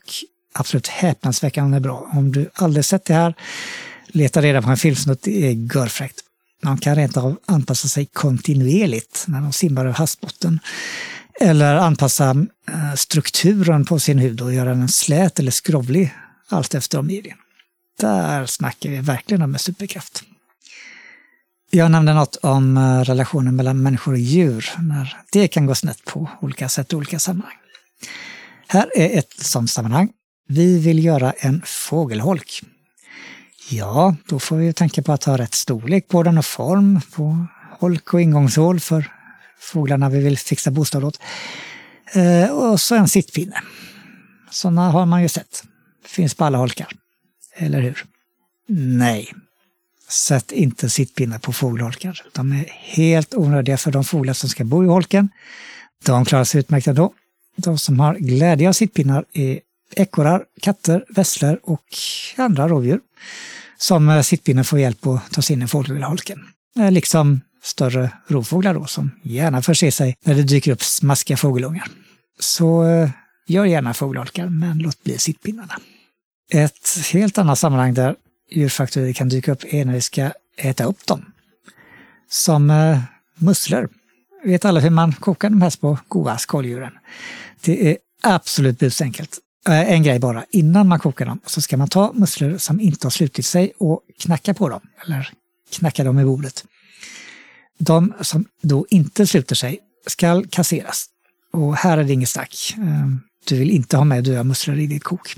absolut 0.54 0.88
häpnadsväckande 0.88 1.80
bra. 1.80 2.10
Om 2.14 2.32
du 2.32 2.50
aldrig 2.54 2.86
sett 2.86 3.06
det 3.06 3.14
här, 3.14 3.34
leta 4.08 4.42
reda 4.42 4.62
på 4.62 4.70
en 4.70 4.78
filmsnutt, 4.78 5.22
det 5.22 5.48
är 5.48 5.52
görfräckt. 5.52 6.20
Man 6.64 6.78
kan 6.78 6.96
rent 6.96 7.18
av 7.18 7.38
anpassa 7.46 7.88
sig 7.88 8.06
kontinuerligt 8.06 9.26
när 9.28 9.42
de 9.42 9.54
simmar 9.54 9.86
över 9.86 9.94
havsbotten. 9.94 10.60
Eller 11.42 11.76
anpassa 11.76 12.30
eh, 12.70 12.94
strukturen 12.96 13.86
på 13.86 14.00
sin 14.00 14.20
hud 14.20 14.42
och 14.42 14.54
göra 14.54 14.70
den 14.70 14.90
slät 14.90 15.40
eller 15.40 15.52
skrovlig 15.52 16.16
allt 16.50 16.76
efter 16.76 17.00
omgivningen. 17.00 17.38
Där 18.00 18.46
snackar 18.46 18.90
vi 18.90 18.98
verkligen 18.98 19.42
om 19.42 19.54
en 19.54 19.60
superkraft. 19.60 20.24
Jag 21.72 21.92
nämnde 21.92 22.14
något 22.14 22.36
om 22.36 22.78
eh, 22.78 23.04
relationen 23.04 23.56
mellan 23.56 23.82
människor 23.82 24.12
och 24.12 24.20
djur, 24.20 24.70
när 24.80 25.18
det 25.32 25.48
kan 25.48 25.66
gå 25.66 25.76
snett 25.76 26.06
på 26.06 26.30
olika 26.42 26.70
sätt 26.70 26.94
i 26.94 26.96
olika 26.96 27.20
sammanhang. 27.20 27.58
Här 28.68 28.90
är 28.96 29.18
ett 29.18 29.34
sådant 29.34 29.70
sammanhang. 29.70 30.10
Vi 30.48 30.80
vill 30.80 31.06
göra 31.06 31.32
en 31.32 31.62
fågelholk. 31.66 32.62
Ja, 33.70 34.16
då 34.26 34.40
får 34.40 34.56
vi 34.58 34.74
tänka 34.74 35.02
på 35.02 35.14
att 35.14 35.24
ha 35.24 35.38
rätt 35.38 35.54
storlek 35.54 36.08
på 36.08 36.24
den 36.24 36.38
och 36.38 36.46
form 36.46 37.02
på 37.12 37.48
holk 37.80 38.14
och 38.14 38.22
ingångshål 38.22 38.80
för 38.80 39.12
fåglarna 39.60 40.10
vi 40.10 40.24
vill 40.24 40.38
fixa 40.38 40.72
bostad 40.72 41.04
åt. 41.04 41.20
Eh, 42.14 42.52
och 42.52 42.82
så 42.82 42.96
en 42.96 43.08
sittpinne. 43.08 43.62
Sådana 44.50 44.92
har 44.92 45.06
man 45.06 45.22
ju 45.22 45.30
sett. 45.30 45.64
Finns 46.06 46.36
på 46.36 46.46
alla 46.46 46.58
holkar. 46.58 46.88
Eller 47.56 47.82
hur? 47.82 48.06
Nej. 48.98 49.34
Sätt 50.10 50.52
inte 50.52 50.90
sittpinnar 50.90 51.40
på 51.40 51.54
fågelholkar. 51.54 52.22
De 52.32 52.52
är 52.52 52.66
helt 52.70 53.36
onödiga 53.36 53.78
för 53.78 53.92
de 53.92 54.04
fåglar 54.04 54.34
som 54.34 54.50
ska 54.50 54.64
bo 54.64 54.84
i 54.84 54.88
holken. 54.88 55.30
De 56.06 56.26
klarar 56.26 56.44
sig 56.44 56.60
utmärkt 56.60 56.88
ändå. 56.88 57.14
De 57.56 57.78
som 57.78 58.00
har 58.00 58.16
glädje 58.16 58.70
av 58.70 58.74
sittpinnar 58.74 59.26
är 59.34 59.60
ekorrar, 59.96 60.44
katter, 60.62 61.06
vesslor 61.10 61.60
och 61.64 61.84
andra 62.38 62.68
rovdjur 62.68 63.00
som 63.78 64.10
eh, 64.10 64.22
sittpinnen 64.22 64.66
får 64.66 64.80
hjälp 64.80 65.08
att 65.08 65.32
ta 65.32 65.42
sig 65.42 65.54
in 65.54 65.62
i 65.62 65.68
fågelholken. 65.68 66.40
Eh, 66.80 66.92
liksom 66.92 67.42
större 67.64 68.12
rovfåglar 68.28 68.74
då, 68.74 68.86
som 68.86 69.12
gärna 69.24 69.62
förser 69.62 69.92
sig 69.92 70.16
när 70.26 70.36
det 70.36 70.44
dyker 70.44 70.72
upp 70.72 70.84
smaskiga 70.84 71.38
fågelungar. 71.38 71.88
Så 72.40 72.84
eh, 72.84 73.10
gör 73.48 73.66
gärna 73.66 73.94
fågelholkar, 73.94 74.50
men 74.50 74.78
låt 74.78 75.04
bli 75.04 75.18
sittpinnarna. 75.18 75.80
Ett 76.52 76.88
helt 77.12 77.38
annat 77.38 77.60
sammanhang 77.60 77.94
där 77.94 78.16
djurfaktorer 78.52 79.14
kan 79.14 79.30
dyka 79.30 79.52
upp 79.52 79.64
är 79.74 79.86
när 79.86 79.94
vi 79.94 80.02
ska 80.02 80.32
äta 80.58 80.84
upp 80.84 81.06
dem. 81.06 81.26
Som 82.30 82.70
eh, 82.70 83.00
musslor. 83.36 83.90
Vet 84.44 84.66
alla 84.66 84.80
hur 84.80 84.90
man 84.90 85.14
kokar 85.14 85.50
de 85.50 85.62
här 85.62 85.70
små 85.70 85.98
goda 86.08 86.38
skaldjuren? 86.38 86.94
Det 87.62 87.92
är 87.92 87.98
absolut 88.22 88.80
busenkelt. 88.80 89.40
Eh, 89.68 89.92
en 89.92 90.04
grej 90.04 90.20
bara, 90.20 90.46
innan 90.52 90.88
man 90.88 91.00
kokar 91.00 91.26
dem 91.26 91.40
så 91.46 91.62
ska 91.62 91.78
man 91.78 91.90
ta 91.90 92.14
musslor 92.14 92.58
som 92.58 92.80
inte 92.80 93.06
har 93.06 93.12
slutit 93.12 93.46
sig 93.46 93.74
och 93.78 94.02
knacka 94.20 94.54
på 94.54 94.70
dem, 94.70 94.82
eller 95.06 95.30
knacka 95.72 96.04
dem 96.04 96.20
i 96.20 96.26
bordet. 96.26 96.64
De 97.78 98.14
som 98.22 98.46
då 98.62 98.86
inte 98.90 99.28
sluter 99.28 99.56
sig 99.56 99.80
ska 100.08 100.44
kasseras. 100.50 101.06
Och 101.52 101.76
här 101.76 101.98
är 101.98 102.04
det 102.04 102.14
inget 102.14 102.30
snack. 102.30 102.76
Eh, 102.78 103.08
du 103.46 103.60
vill 103.60 103.72
inte 103.72 103.98
ha 103.98 104.04
med 104.04 104.24
döda 104.24 104.44
musslor 104.44 104.80
i 104.80 104.88
ditt 104.88 105.04
kok. 105.04 105.36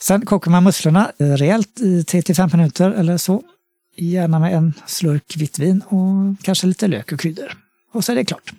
Sen 0.00 0.26
kokar 0.26 0.50
man 0.50 0.64
musslorna 0.64 1.12
eh, 1.18 1.26
rejält 1.26 1.80
i 1.80 2.02
3-5 2.02 2.56
minuter 2.56 2.90
eller 2.90 3.16
så. 3.16 3.42
Gärna 3.96 4.38
med 4.38 4.54
en 4.54 4.74
slurk 4.86 5.36
vitt 5.36 5.58
vin 5.58 5.80
och 5.80 6.44
kanske 6.44 6.66
lite 6.66 6.88
lök 6.88 7.12
och 7.12 7.20
kryddor. 7.20 7.56
Och 7.92 8.04
så 8.04 8.12
är 8.12 8.16
det 8.16 8.24
klart. 8.24 8.52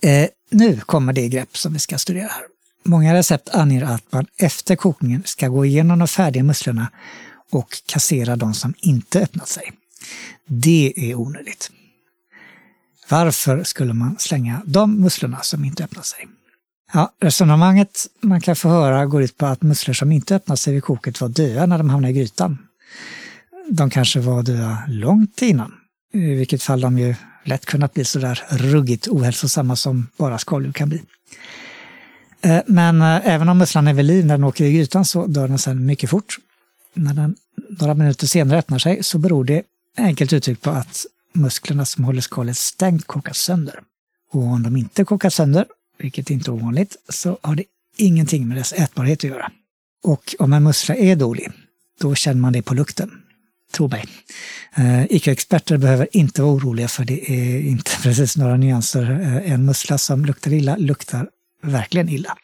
Eh, 0.00 0.28
nu 0.50 0.80
kommer 0.80 1.12
det 1.12 1.28
grepp 1.28 1.56
som 1.56 1.72
vi 1.72 1.78
ska 1.78 1.98
studera 1.98 2.28
här. 2.28 2.42
Många 2.84 3.14
recept 3.14 3.48
anger 3.48 3.82
att 3.82 4.12
man 4.12 4.26
efter 4.36 4.76
kokningen 4.76 5.22
ska 5.26 5.48
gå 5.48 5.64
igenom 5.64 5.98
de 5.98 6.08
färdiga 6.08 6.42
musslorna 6.42 6.90
och 7.50 7.82
kassera 7.86 8.36
de 8.36 8.54
som 8.54 8.74
inte 8.78 9.20
öppnat 9.20 9.48
sig. 9.48 9.72
Det 10.46 10.92
är 10.96 11.14
onödigt. 11.14 11.70
Varför 13.08 13.64
skulle 13.64 13.92
man 13.92 14.16
slänga 14.18 14.62
de 14.66 15.00
musslorna 15.00 15.42
som 15.42 15.64
inte 15.64 15.84
öppnat 15.84 16.06
sig? 16.06 16.28
Ja, 16.92 17.12
resonemanget 17.20 18.06
man 18.20 18.40
kan 18.40 18.56
få 18.56 18.68
höra 18.68 19.06
går 19.06 19.22
ut 19.22 19.36
på 19.36 19.46
att 19.46 19.62
musslor 19.62 19.94
som 19.94 20.12
inte 20.12 20.36
öppnade 20.36 20.58
sig 20.58 20.74
vid 20.74 20.82
koket 20.82 21.20
var 21.20 21.28
döda 21.28 21.66
när 21.66 21.78
de 21.78 21.90
hamnade 21.90 22.12
i 22.12 22.16
grytan. 22.16 22.58
De 23.70 23.90
kanske 23.90 24.20
var 24.20 24.42
döda 24.42 24.82
långt 24.88 25.42
innan, 25.42 25.72
i 26.12 26.34
vilket 26.34 26.62
fall 26.62 26.80
de 26.80 26.98
ju 26.98 27.14
lätt 27.44 27.66
kunnat 27.66 27.94
bli 27.94 28.04
sådär 28.04 28.42
ruggigt 28.50 29.08
ohälsosamma 29.08 29.76
som 29.76 30.06
bara 30.16 30.38
skaldjur 30.38 30.72
kan 30.72 30.88
bli. 30.88 31.02
Eh, 32.40 32.60
men 32.66 33.02
eh, 33.02 33.28
även 33.28 33.48
om 33.48 33.58
musslan 33.58 33.88
är 33.88 33.92
vid 33.92 34.04
liv 34.04 34.26
när 34.26 34.34
den 34.34 34.44
åker 34.44 34.64
i 34.64 34.72
grytan 34.72 35.04
så 35.04 35.26
dör 35.26 35.48
den 35.48 35.58
sedan 35.58 35.86
mycket 35.86 36.10
fort. 36.10 36.38
När 36.94 37.14
den 37.14 37.36
några 37.80 37.94
minuter 37.94 38.26
senare 38.26 38.58
öppnar 38.58 38.78
sig 38.78 39.02
så 39.02 39.18
beror 39.18 39.44
det 39.44 39.62
enkelt 39.96 40.32
uttryckt 40.32 40.62
på 40.62 40.70
att 40.70 41.06
musklerna 41.32 41.84
som 41.84 42.04
håller 42.04 42.20
skalet 42.20 42.56
stängt 42.56 43.06
kokas 43.06 43.38
sönder. 43.38 43.80
Och 44.32 44.42
om 44.42 44.62
de 44.62 44.76
inte 44.76 45.04
kokas 45.04 45.34
sönder 45.34 45.66
vilket 45.98 46.30
inte 46.30 46.50
är 46.50 46.52
ovanligt, 46.52 46.96
så 47.08 47.38
har 47.42 47.54
det 47.54 47.64
ingenting 47.96 48.48
med 48.48 48.56
dess 48.56 48.72
ätbarhet 48.72 49.18
att 49.18 49.30
göra. 49.30 49.52
Och 50.02 50.34
om 50.38 50.52
en 50.52 50.62
mussla 50.62 50.94
är 50.94 51.16
dålig, 51.16 51.50
då 52.00 52.14
känner 52.14 52.40
man 52.40 52.52
det 52.52 52.62
på 52.62 52.74
lukten. 52.74 53.10
Tro 53.72 53.88
mig. 53.88 54.04
Eh, 54.74 55.04
Ica-experter 55.04 55.76
behöver 55.76 56.08
inte 56.12 56.42
vara 56.42 56.52
oroliga 56.52 56.88
för 56.88 57.04
det 57.04 57.32
är 57.32 57.60
inte 57.60 57.90
precis 58.02 58.36
några 58.36 58.56
nyanser. 58.56 59.10
Eh, 59.10 59.52
en 59.52 59.64
mussla 59.64 59.98
som 59.98 60.24
luktar 60.24 60.52
illa 60.52 60.76
luktar 60.76 61.28
verkligen 61.62 62.08
illa. 62.08 62.36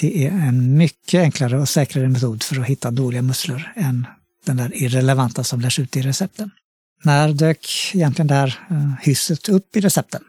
Det 0.00 0.26
är 0.26 0.30
en 0.30 0.76
mycket 0.76 1.20
enklare 1.20 1.58
och 1.58 1.68
säkrare 1.68 2.08
metod 2.08 2.42
för 2.42 2.60
att 2.60 2.66
hitta 2.66 2.90
dåliga 2.90 3.22
musslor 3.22 3.72
än 3.76 4.06
den 4.44 4.56
där 4.56 4.82
irrelevanta 4.82 5.44
som 5.44 5.60
lärs 5.60 5.78
ut 5.78 5.96
i 5.96 6.02
recepten. 6.02 6.50
När 7.02 7.32
dök 7.32 7.66
egentligen 7.94 8.26
det 8.26 8.34
här 8.34 8.58
eh, 8.70 8.92
hysset 9.02 9.48
upp 9.48 9.76
i 9.76 9.80
recepten? 9.80 10.22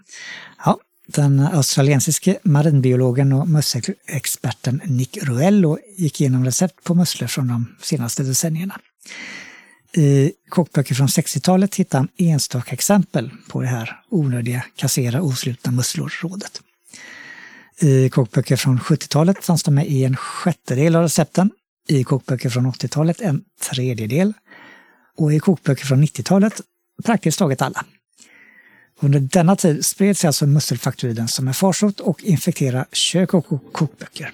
Ja, 0.65 0.79
den 1.07 1.39
australiensiske 1.39 2.39
marinbiologen 2.43 3.33
och 3.33 3.47
musselexperten 3.47 4.81
Nick 4.85 5.17
Ruello 5.23 5.77
gick 5.97 6.21
igenom 6.21 6.45
recept 6.45 6.83
på 6.83 6.95
musslor 6.95 7.27
från 7.27 7.47
de 7.47 7.75
senaste 7.81 8.23
decennierna. 8.23 8.79
I 9.97 10.31
kokböcker 10.49 10.95
från 10.95 11.07
60-talet 11.07 11.75
hittar 11.75 11.99
han 11.99 12.07
enstaka 12.17 12.73
exempel 12.73 13.31
på 13.47 13.61
det 13.61 13.67
här 13.67 13.99
onödiga 14.09 14.65
kassera 14.75 15.21
oslutna 15.21 15.71
musslor-rådet. 15.71 16.61
I 17.81 18.09
kokböcker 18.09 18.55
från 18.55 18.79
70-talet 18.79 19.43
fanns 19.43 19.63
de 19.63 19.75
med 19.75 19.87
i 19.87 20.03
en 20.03 20.15
sjättedel 20.15 20.95
av 20.95 21.01
recepten, 21.01 21.49
i 21.87 22.03
kokböcker 22.03 22.49
från 22.49 22.71
80-talet 22.71 23.21
en 23.21 23.43
tredjedel 23.71 24.33
och 25.17 25.33
i 25.33 25.39
kokböcker 25.39 25.85
från 25.85 26.03
90-talet 26.03 26.61
praktiskt 27.03 27.39
taget 27.39 27.61
alla. 27.61 27.85
Under 29.01 29.19
denna 29.19 29.55
tid 29.55 29.85
spred 29.85 30.17
sig 30.17 30.27
alltså 30.27 30.47
musselfaktoriden 30.47 31.27
som 31.27 31.47
en 31.47 31.53
farsot 31.53 31.99
och 31.99 32.23
infekterade 32.23 32.85
kök 32.91 33.33
och 33.33 33.73
kokböcker. 33.73 34.31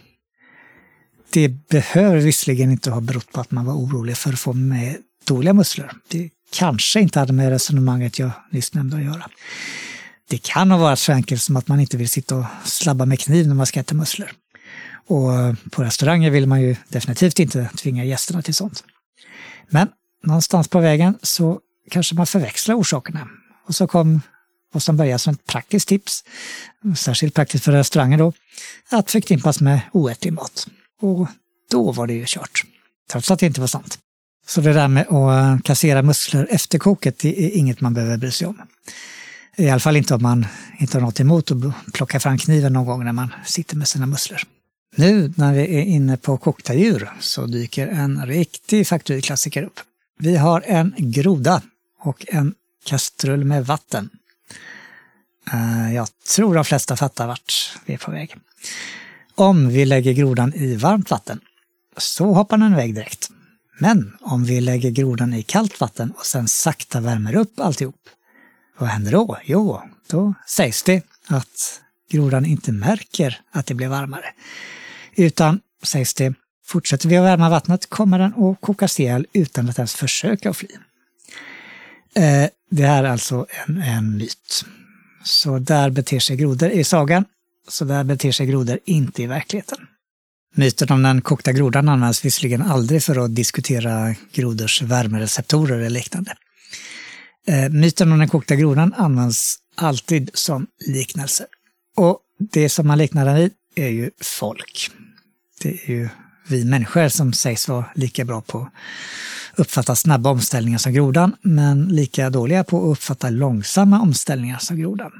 Det 1.29 1.49
behöver 1.49 2.17
visserligen 2.17 2.71
inte 2.71 2.91
ha 2.91 3.01
berott 3.01 3.31
på 3.31 3.41
att 3.41 3.51
man 3.51 3.65
var 3.65 3.73
orolig 3.73 4.17
för 4.17 4.33
att 4.33 4.39
få 4.39 4.53
med 4.53 4.97
dåliga 5.25 5.53
musslor. 5.53 5.91
Det 6.07 6.29
kanske 6.51 7.01
inte 7.01 7.19
hade 7.19 7.33
med 7.33 7.49
resonemanget 7.49 8.19
jag 8.19 8.31
nyss 8.51 8.73
nämnde 8.73 8.97
att 8.97 9.03
göra. 9.03 9.29
Det 10.29 10.37
kan 10.37 10.71
ha 10.71 10.77
varit 10.77 10.99
så 10.99 11.11
enkelt 11.11 11.41
som 11.41 11.55
att 11.55 11.67
man 11.67 11.79
inte 11.79 11.97
vill 11.97 12.09
sitta 12.09 12.35
och 12.35 12.45
slabba 12.63 13.05
med 13.05 13.19
kniv 13.19 13.47
när 13.47 13.55
man 13.55 13.65
ska 13.65 13.79
äta 13.79 13.95
musslor. 13.95 14.31
Och 15.07 15.31
på 15.71 15.83
restauranger 15.83 16.29
vill 16.29 16.47
man 16.47 16.61
ju 16.61 16.75
definitivt 16.89 17.39
inte 17.39 17.69
tvinga 17.77 18.05
gästerna 18.05 18.41
till 18.41 18.55
sånt. 18.55 18.83
Men 19.69 19.87
någonstans 20.23 20.67
på 20.67 20.79
vägen 20.79 21.17
så 21.21 21.59
kanske 21.91 22.15
man 22.15 22.27
förväxlar 22.27 22.75
orsakerna. 22.75 23.27
Och 23.67 23.75
så 23.75 23.87
kom 23.87 24.21
och 24.73 24.83
som 24.83 24.97
börjar 24.97 25.17
som 25.17 25.33
ett 25.33 25.45
praktiskt 25.45 25.87
tips, 25.87 26.23
särskilt 26.97 27.33
praktiskt 27.33 27.63
för 27.65 27.71
restauranger 27.71 28.17
då, 28.17 28.33
att 28.89 29.11
förknippas 29.11 29.61
med 29.61 29.81
oätlig 29.91 30.33
mat. 30.33 30.67
Och 31.01 31.27
då 31.71 31.91
var 31.91 32.07
det 32.07 32.13
ju 32.13 32.23
kört. 32.27 32.63
Trots 33.11 33.31
att 33.31 33.39
det 33.39 33.45
inte 33.45 33.59
var 33.61 33.67
sant. 33.67 33.99
Så 34.47 34.61
det 34.61 34.73
där 34.73 34.87
med 34.87 35.07
att 35.07 35.11
eh, 35.11 35.61
kassera 35.63 36.01
musslor 36.01 36.47
efter 36.49 36.79
koket, 36.79 37.19
det 37.19 37.43
är 37.45 37.57
inget 37.57 37.81
man 37.81 37.93
behöver 37.93 38.17
bry 38.17 38.31
sig 38.31 38.47
om. 38.47 38.61
I 39.55 39.69
alla 39.69 39.79
fall 39.79 39.97
inte 39.97 40.15
om 40.15 40.21
man 40.21 40.45
inte 40.79 40.97
har 40.97 41.01
något 41.01 41.19
emot 41.19 41.51
att 41.51 41.57
plocka 41.93 42.19
fram 42.19 42.37
kniven 42.37 42.73
någon 42.73 42.85
gång 42.85 43.05
när 43.05 43.11
man 43.11 43.33
sitter 43.45 43.75
med 43.75 43.87
sina 43.87 44.05
musslor. 44.05 44.41
Nu 44.95 45.33
när 45.37 45.53
vi 45.53 45.61
är 45.61 45.81
inne 45.81 46.17
på 46.17 46.37
kokta 46.37 46.73
djur 46.73 47.09
så 47.19 47.45
dyker 47.45 47.87
en 47.87 48.25
riktig 48.25 48.87
fakturklassiker 48.87 49.63
upp. 49.63 49.79
Vi 50.19 50.37
har 50.37 50.63
en 50.67 50.93
groda 50.97 51.61
och 51.99 52.25
en 52.27 52.53
kastrull 52.85 53.43
med 53.43 53.65
vatten. 53.65 54.09
Eh, 55.53 55.93
jag 55.93 56.07
tror 56.35 56.55
de 56.55 56.65
flesta 56.65 56.95
fattar 56.95 57.27
vart 57.27 57.77
vi 57.85 57.93
är 57.93 57.97
på 57.97 58.11
väg. 58.11 58.35
Om 59.35 59.69
vi 59.69 59.85
lägger 59.85 60.13
grodan 60.13 60.53
i 60.53 60.75
varmt 60.75 61.11
vatten 61.11 61.39
så 61.97 62.33
hoppar 62.33 62.57
den 62.57 62.73
iväg 62.73 62.95
direkt. 62.95 63.29
Men 63.79 64.17
om 64.21 64.45
vi 64.45 64.61
lägger 64.61 64.91
grodan 64.91 65.33
i 65.33 65.43
kallt 65.43 65.79
vatten 65.79 66.11
och 66.11 66.25
sen 66.25 66.47
sakta 66.47 66.99
värmer 66.99 67.35
upp 67.35 67.59
alltihop, 67.59 68.09
vad 68.77 68.89
händer 68.89 69.11
då? 69.11 69.37
Jo, 69.43 69.81
då 70.07 70.33
sägs 70.47 70.83
det 70.83 71.03
att 71.27 71.81
grodan 72.11 72.45
inte 72.45 72.71
märker 72.71 73.41
att 73.51 73.65
det 73.65 73.73
blir 73.73 73.87
varmare. 73.87 74.33
Utan, 75.15 75.59
sägs 75.83 76.13
det, 76.13 76.33
fortsätter 76.65 77.09
vi 77.09 77.17
att 77.17 77.23
värma 77.23 77.49
vattnet 77.49 77.89
kommer 77.89 78.19
den 78.19 78.33
att 78.33 78.61
kokas 78.61 78.99
ihjäl 78.99 79.27
utan 79.33 79.69
att 79.69 79.77
ens 79.77 79.95
försöka 79.95 80.49
att 80.49 80.57
fly. 80.57 80.69
Eh, 82.15 82.49
det 82.69 82.83
är 82.83 83.03
alltså 83.03 83.45
en, 83.49 83.81
en 83.81 84.17
myt. 84.17 84.65
Så 85.23 85.59
där 85.59 85.89
beter 85.89 86.19
sig 86.19 86.37
grodor 86.37 86.69
i 86.69 86.83
sagan, 86.83 87.25
så 87.67 87.85
där 87.85 88.03
beter 88.03 88.31
sig 88.31 88.45
grodor 88.45 88.79
inte 88.85 89.23
i 89.23 89.27
verkligheten. 89.27 89.77
Myten 90.55 90.91
om 90.91 91.03
den 91.03 91.21
kokta 91.21 91.51
grodan 91.51 91.89
används 91.89 92.25
visserligen 92.25 92.61
aldrig 92.61 93.03
för 93.03 93.25
att 93.25 93.35
diskutera 93.35 94.15
grodors 94.33 94.81
värmereceptorer 94.81 95.77
eller 95.77 95.89
liknande. 95.89 96.35
Eh, 97.47 97.69
myten 97.69 98.11
om 98.11 98.19
den 98.19 98.29
kokta 98.29 98.55
grodan 98.55 98.93
används 98.93 99.55
alltid 99.75 100.29
som 100.33 100.67
liknelse. 100.87 101.45
Och 101.97 102.19
det 102.39 102.69
som 102.69 102.87
man 102.87 102.97
liknar 102.97 103.25
den 103.25 103.35
vid 103.35 103.51
är 103.75 103.87
ju 103.87 104.11
folk. 104.21 104.91
Det 105.61 105.69
är 105.69 105.89
ju 105.89 106.09
vi 106.47 106.65
människor 106.65 107.09
som 107.09 107.33
sägs 107.33 107.67
vara 107.67 107.85
lika 107.95 108.25
bra 108.25 108.41
på 108.41 108.59
att 108.61 109.59
uppfatta 109.59 109.95
snabba 109.95 110.29
omställningar 110.29 110.77
som 110.77 110.93
grodan, 110.93 111.35
men 111.41 111.85
lika 111.85 112.29
dåliga 112.29 112.63
på 112.63 112.77
att 112.77 112.97
uppfatta 112.97 113.29
långsamma 113.29 114.01
omställningar 114.01 114.57
som 114.57 114.77
grodan. 114.77 115.11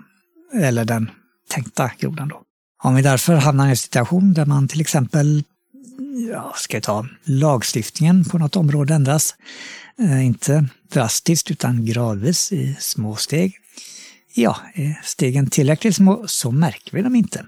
Eller 0.53 0.85
den 0.85 1.11
tänkta 1.49 1.91
grodan 1.99 2.27
då. 2.27 2.41
Om 2.83 2.95
vi 2.95 3.01
därför 3.01 3.35
hamnar 3.35 3.67
i 3.67 3.69
en 3.69 3.77
situation 3.77 4.33
där 4.33 4.45
man 4.45 4.67
till 4.67 4.81
exempel, 4.81 5.43
ja, 6.31 6.53
ska 6.55 6.77
vi 6.77 6.81
ta, 6.81 7.07
lagstiftningen 7.23 8.25
på 8.25 8.37
något 8.37 8.55
område 8.55 8.93
ändras, 8.93 9.35
eh, 9.99 10.25
inte 10.25 10.65
drastiskt 10.93 11.51
utan 11.51 11.85
gradvis 11.85 12.51
i 12.51 12.75
små 12.79 13.15
steg. 13.15 13.57
Ja, 14.33 14.57
är 14.73 15.01
stegen 15.03 15.49
tillräckligt 15.49 15.95
små 15.95 16.23
så 16.27 16.51
märker 16.51 16.91
vi 16.91 17.01
dem 17.01 17.15
inte. 17.15 17.45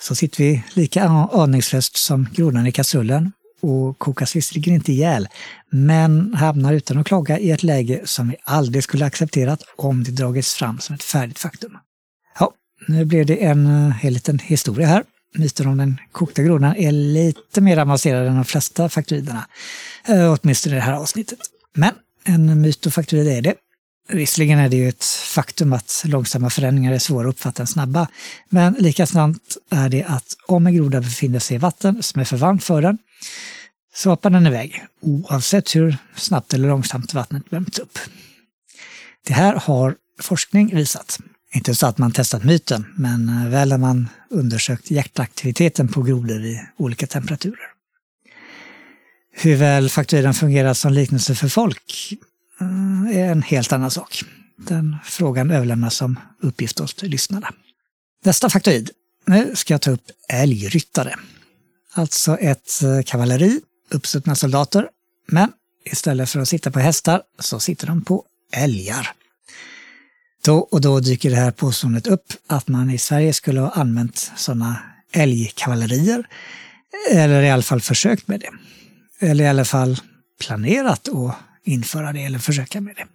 Så 0.00 0.14
sitter 0.14 0.44
vi 0.44 0.62
lika 0.74 1.04
aningslöst 1.08 1.96
som 1.96 2.28
grodan 2.32 2.66
i 2.66 2.72
kastrullen 2.72 3.32
och 3.60 3.98
kokas 3.98 4.36
visserligen 4.36 4.74
inte 4.74 4.92
ihjäl, 4.92 5.28
men 5.70 6.34
hamnar 6.34 6.72
utan 6.72 6.98
att 6.98 7.06
klaga 7.06 7.38
i 7.38 7.50
ett 7.50 7.62
läge 7.62 8.00
som 8.04 8.28
vi 8.28 8.36
aldrig 8.44 8.84
skulle 8.84 9.06
accepterat 9.06 9.62
om 9.76 10.04
det 10.04 10.10
dragits 10.10 10.54
fram 10.54 10.78
som 10.80 10.94
ett 10.94 11.02
färdigt 11.02 11.38
faktum. 11.38 11.78
Ja, 12.38 12.52
nu 12.88 13.04
blev 13.04 13.26
det 13.26 13.44
en 13.44 13.66
eh, 13.66 13.90
hel 13.90 14.12
liten 14.12 14.38
historia 14.38 14.86
här. 14.86 15.04
Myten 15.34 15.66
om 15.66 15.76
den 15.76 16.00
kokta 16.12 16.42
grodan 16.42 16.76
är 16.76 16.92
lite 16.92 17.60
mer 17.60 17.78
avancerad 17.78 18.26
än 18.26 18.34
de 18.34 18.44
flesta 18.44 18.88
faktoiderna, 18.88 19.46
eh, 20.08 20.32
åtminstone 20.32 20.76
i 20.76 20.78
det 20.78 20.84
här 20.84 20.92
avsnittet. 20.92 21.38
Men 21.74 21.94
en 22.24 22.60
myt 22.60 22.86
och 22.86 22.92
faktoid 22.92 23.28
är 23.28 23.42
det. 23.42 23.54
Visserligen 24.08 24.58
är 24.58 24.68
det 24.68 24.76
ju 24.76 24.88
ett 24.88 25.04
faktum 25.04 25.72
att 25.72 26.02
långsamma 26.06 26.50
förändringar 26.50 26.92
är 26.92 26.98
svåra 26.98 27.28
att 27.28 27.34
uppfatta 27.34 27.62
än 27.62 27.66
snabba, 27.66 28.08
men 28.48 28.72
lika 28.78 29.06
sant 29.06 29.56
är 29.70 29.88
det 29.88 30.04
att 30.04 30.36
om 30.46 30.66
en 30.66 30.74
groda 30.74 31.00
befinner 31.00 31.38
sig 31.38 31.54
i 31.54 31.58
vatten 31.58 32.02
som 32.02 32.20
är 32.20 32.24
för 32.24 32.36
varmt 32.36 32.64
för 32.64 32.82
den, 32.82 32.98
så 33.94 34.10
hoppar 34.10 34.30
den 34.30 34.46
iväg, 34.46 34.84
oavsett 35.00 35.76
hur 35.76 35.96
snabbt 36.16 36.54
eller 36.54 36.68
långsamt 36.68 37.14
vattnet 37.14 37.42
värmts 37.50 37.78
upp. 37.78 37.98
Det 39.26 39.32
här 39.32 39.54
har 39.54 39.94
forskning 40.20 40.76
visat. 40.76 41.18
Inte 41.54 41.74
så 41.74 41.86
att 41.86 41.98
man 41.98 42.12
testat 42.12 42.44
myten, 42.44 42.86
men 42.96 43.28
eh, 43.28 43.48
väl 43.48 43.68
när 43.68 43.78
man 43.78 44.08
undersökt 44.30 44.90
hjärtaktiviteten 44.90 45.88
på 45.88 46.02
grodor 46.02 46.44
i 46.44 46.62
olika 46.76 47.06
temperaturer. 47.06 47.76
Hur 49.32 49.56
väl 49.56 49.90
fakturan 49.90 50.34
fungerar 50.34 50.74
som 50.74 50.92
liknelse 50.92 51.34
för 51.34 51.48
folk 51.48 52.12
Eh, 52.60 53.16
är 53.16 53.32
en 53.32 53.42
helt 53.42 53.72
annan 53.72 53.90
sak. 53.90 54.22
Den 54.56 54.96
frågan 55.04 55.50
överlämnas 55.50 55.94
som 55.94 56.18
uppgift 56.42 56.80
åt 56.80 57.02
lyssnarna. 57.02 57.52
Nästa 58.24 58.50
faktoid. 58.50 58.90
Nu 59.26 59.56
ska 59.56 59.74
jag 59.74 59.80
ta 59.80 59.90
upp 59.90 60.10
älgryttare. 60.28 61.14
Alltså 61.92 62.36
ett 62.36 62.82
eh, 62.82 63.02
kavalleri, 63.02 63.60
uppsuttna 63.90 64.34
soldater, 64.34 64.88
men 65.28 65.52
istället 65.84 66.30
för 66.30 66.40
att 66.40 66.48
sitta 66.48 66.70
på 66.70 66.78
hästar 66.78 67.22
så 67.38 67.60
sitter 67.60 67.86
de 67.86 68.04
på 68.04 68.24
älgar. 68.52 69.12
Då 70.44 70.58
och 70.58 70.80
då 70.80 71.00
dyker 71.00 71.30
det 71.30 71.36
här 71.36 71.50
påståendet 71.50 72.06
upp 72.06 72.32
att 72.46 72.68
man 72.68 72.90
i 72.90 72.98
Sverige 72.98 73.32
skulle 73.32 73.60
ha 73.60 73.70
använt 73.70 74.32
sådana 74.36 74.82
älgkavallerier, 75.12 76.26
eller 77.10 77.42
i 77.42 77.50
alla 77.50 77.62
fall 77.62 77.80
försökt 77.80 78.28
med 78.28 78.40
det. 78.40 78.50
Eller 79.26 79.44
i 79.44 79.48
alla 79.48 79.64
fall 79.64 80.00
planerat 80.40 81.08
att 81.08 81.36
införa 81.66 82.12
det 82.12 82.24
eller 82.24 82.38
försöka 82.38 82.80
med 82.80 82.96
det. 82.96 83.06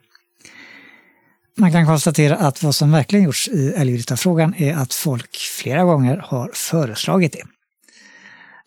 Man 1.57 1.71
kan 1.71 1.85
konstatera 1.85 2.35
att 2.35 2.63
vad 2.63 2.75
som 2.75 2.91
verkligen 2.91 3.25
gjorts 3.25 3.47
i 3.47 3.73
älgryttarfrågan 3.77 4.55
är 4.57 4.73
att 4.73 4.93
folk 4.93 5.35
flera 5.35 5.83
gånger 5.83 6.17
har 6.17 6.51
föreslagit 6.53 7.33
det. 7.33 7.43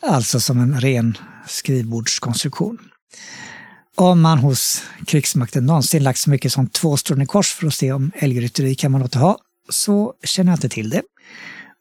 Alltså 0.03 0.41
som 0.41 0.61
en 0.61 0.81
ren 0.81 1.19
skrivbordskonstruktion. 1.47 2.79
Om 3.97 4.21
man 4.21 4.39
hos 4.39 4.83
krigsmakten 5.07 5.67
någonsin 5.67 6.03
lagt 6.03 6.19
så 6.19 6.31
mycket 6.31 6.53
som 6.53 6.69
två 6.69 6.97
strån 6.97 7.23
i 7.23 7.27
kors 7.27 7.53
för 7.53 7.67
att 7.67 7.75
se 7.75 7.93
om 7.93 8.13
älgrytteri 8.15 8.75
kan 8.75 8.93
man 8.93 9.01
låta 9.01 9.19
ha, 9.19 9.39
så 9.69 10.15
känner 10.25 10.53
jag 10.53 10.57
inte 10.57 10.69
till 10.69 10.91
det. 10.91 11.03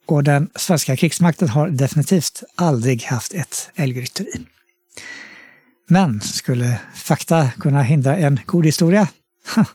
Och 0.06 0.24
den 0.24 0.50
svenska 0.56 0.98
krigsmakten 0.98 1.50
har 1.50 1.70
definitivt 1.70 2.44
aldrig 2.56 3.04
haft 3.04 3.34
ett 3.34 3.70
älgrytteri. 3.76 4.46
Men 5.88 6.22
skulle 6.22 6.80
fakta 6.96 7.52
kunna 7.60 7.82
hindra 7.82 8.18
en 8.18 8.40
god 8.46 8.66
historia? 8.66 9.08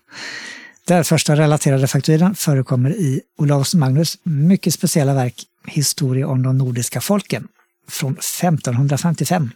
Den 0.86 1.04
första 1.04 1.36
relaterade 1.36 1.88
fakturan 1.88 2.34
förekommer 2.34 2.90
i 2.90 3.20
Olaus 3.38 3.74
Magnus 3.74 4.18
mycket 4.22 4.74
speciella 4.74 5.14
verk 5.14 5.44
Historia 5.66 6.26
om 6.26 6.42
de 6.42 6.58
nordiska 6.58 7.00
folken 7.00 7.48
från 7.88 8.12
1555. 8.12 9.50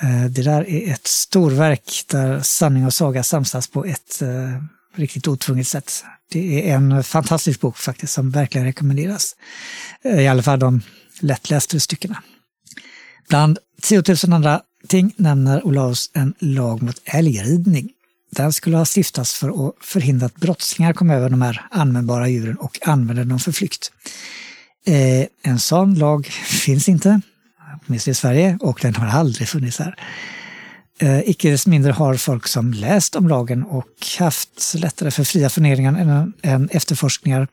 Eh, 0.00 0.24
det 0.24 0.42
där 0.42 0.68
är 0.68 0.92
ett 0.92 1.06
storverk 1.06 2.04
där 2.06 2.40
sanning 2.40 2.86
och 2.86 2.94
saga 2.94 3.22
samsas 3.22 3.68
på 3.68 3.84
ett 3.84 4.22
eh, 4.22 4.62
riktigt 4.94 5.28
otvunget 5.28 5.68
sätt. 5.68 6.04
Det 6.30 6.70
är 6.70 6.74
en 6.74 7.04
fantastisk 7.04 7.60
bok 7.60 7.78
faktiskt 7.78 8.12
som 8.12 8.30
verkligen 8.30 8.66
rekommenderas. 8.66 9.36
Eh, 10.04 10.20
I 10.20 10.28
alla 10.28 10.42
fall 10.42 10.58
de 10.58 10.82
lättlästa 11.20 11.80
styckena. 11.80 12.22
Bland 13.28 13.58
10 13.82 14.02
000 14.08 14.32
andra 14.32 14.60
ting 14.88 15.14
nämner 15.16 15.66
Olaus 15.66 16.10
en 16.14 16.34
lag 16.38 16.82
mot 16.82 17.02
älgridning. 17.04 17.90
Den 18.30 18.52
skulle 18.52 18.76
ha 18.76 18.84
stiftats 18.84 19.34
för 19.34 19.68
att 19.68 19.74
förhindra 19.80 20.26
att 20.26 20.34
brottslingar 20.34 20.92
kom 20.92 21.10
över 21.10 21.30
de 21.30 21.42
här 21.42 21.66
användbara 21.70 22.28
djuren 22.28 22.56
och 22.56 22.78
använde 22.88 23.24
dem 23.24 23.38
för 23.38 23.52
flykt. 23.52 23.92
Eh, 24.86 25.26
en 25.42 25.58
sån 25.58 25.94
lag 25.94 26.26
finns 26.26 26.88
inte, 26.88 27.20
åtminstone 27.86 28.12
i 28.12 28.14
Sverige, 28.14 28.58
och 28.60 28.78
den 28.82 28.94
har 28.94 29.06
aldrig 29.06 29.48
funnits 29.48 29.78
här. 29.78 29.94
Eh, 30.98 31.20
icke 31.20 31.50
desto 31.50 31.70
mindre 31.70 31.92
har 31.92 32.14
folk 32.14 32.46
som 32.46 32.72
läst 32.72 33.16
om 33.16 33.28
lagen 33.28 33.62
och 33.62 34.06
haft 34.18 34.74
lättare 34.74 35.10
för 35.10 35.24
fria 35.24 35.50
funderingar 35.50 35.98
än, 35.98 36.32
än 36.42 36.68
efterforskningar 36.68 37.48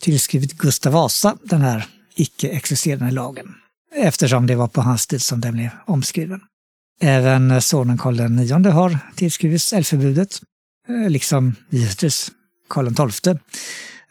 tillskrivit 0.00 0.52
Gustav 0.52 0.92
Vasa 0.92 1.36
den 1.42 1.60
här 1.60 1.86
icke-existerande 2.14 3.14
lagen 3.14 3.54
eftersom 3.94 4.46
det 4.46 4.54
var 4.54 4.68
på 4.68 4.80
hans 4.80 5.06
tid 5.06 5.22
som 5.22 5.40
den 5.40 5.54
blev 5.54 5.70
omskriven. 5.86 6.40
Även 7.00 7.62
sonen 7.62 7.98
Karl 7.98 8.20
IX 8.20 8.74
har 8.74 8.98
tillskrivits 9.16 9.72
älgförbudet, 9.72 10.40
eh, 10.88 11.10
liksom 11.10 11.54
givetvis 11.70 12.30
Karl 12.68 13.10
XII, 13.10 13.38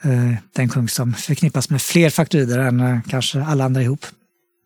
eh, 0.01 0.35
den 0.53 0.69
kung 0.69 0.89
som 0.89 1.13
förknippas 1.13 1.69
med 1.69 1.81
fler 1.81 2.09
faktorider 2.09 2.59
än 2.59 2.79
eh, 2.79 2.99
kanske 3.09 3.43
alla 3.43 3.65
andra 3.65 3.81
ihop. 3.81 4.05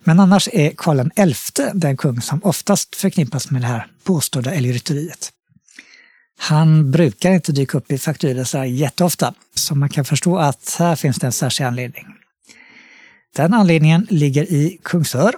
Men 0.03 0.19
annars 0.19 0.49
är 0.53 0.71
Karl 0.77 1.09
XI 1.33 1.63
den 1.73 1.97
kung 1.97 2.21
som 2.21 2.43
oftast 2.43 2.95
förknippas 2.95 3.51
med 3.51 3.61
det 3.61 3.67
här 3.67 3.87
påstådda 4.03 4.53
älgrytteriet. 4.53 5.31
Han 6.39 6.91
brukar 6.91 7.31
inte 7.31 7.51
dyka 7.51 7.77
upp 7.77 7.91
i 7.91 7.97
fakturer 7.97 8.43
så 8.43 8.57
här 8.57 8.65
jätteofta, 8.65 9.33
så 9.55 9.75
man 9.75 9.89
kan 9.89 10.05
förstå 10.05 10.37
att 10.37 10.75
här 10.79 10.95
finns 10.95 11.17
det 11.17 11.27
en 11.27 11.31
särskild 11.31 11.67
anledning. 11.67 12.05
Den 13.39 13.53
anledningen 13.53 14.07
ligger 14.09 14.43
i 14.43 14.79
Kungsör, 14.83 15.35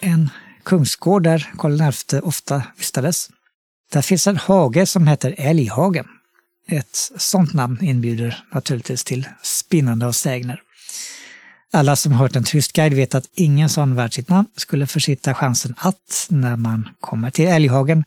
en 0.00 0.30
kungsgård 0.64 1.22
där 1.22 1.52
Karl 1.58 1.92
XI 1.92 2.20
ofta 2.20 2.62
vistades. 2.78 3.30
Där 3.92 4.02
finns 4.02 4.26
en 4.26 4.36
hage 4.36 4.86
som 4.86 5.06
heter 5.06 5.34
Älghagen. 5.38 6.06
Ett 6.68 7.10
sådant 7.16 7.54
namn 7.54 7.78
inbjuder 7.80 8.44
naturligtvis 8.52 9.04
till 9.04 9.28
spinnande 9.42 10.06
av 10.06 10.12
sägner. 10.12 10.60
Alla 11.72 11.96
som 11.96 12.12
hört 12.12 12.36
en 12.36 12.44
turistguide 12.44 12.94
vet 12.94 13.14
att 13.14 13.30
ingen 13.34 13.68
sån 13.68 13.94
värd 13.94 14.14
sitt 14.14 14.28
namn 14.28 14.48
skulle 14.56 14.86
försitta 14.86 15.34
chansen 15.34 15.74
att, 15.78 16.26
när 16.30 16.56
man 16.56 16.88
kommer 17.00 17.30
till 17.30 17.48
Älghagen, 17.48 18.04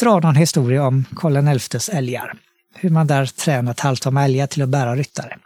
dra 0.00 0.20
någon 0.20 0.36
historia 0.36 0.86
om 0.86 1.04
Karl 1.16 1.58
XIs 1.58 1.88
älgar. 1.88 2.34
Hur 2.74 2.90
man 2.90 3.06
där 3.06 3.26
tränat 3.26 3.80
halvtama 3.80 4.24
älgar 4.24 4.46
till 4.46 4.62
att 4.62 4.68
bära 4.68 4.96
ryttare. 4.96 5.38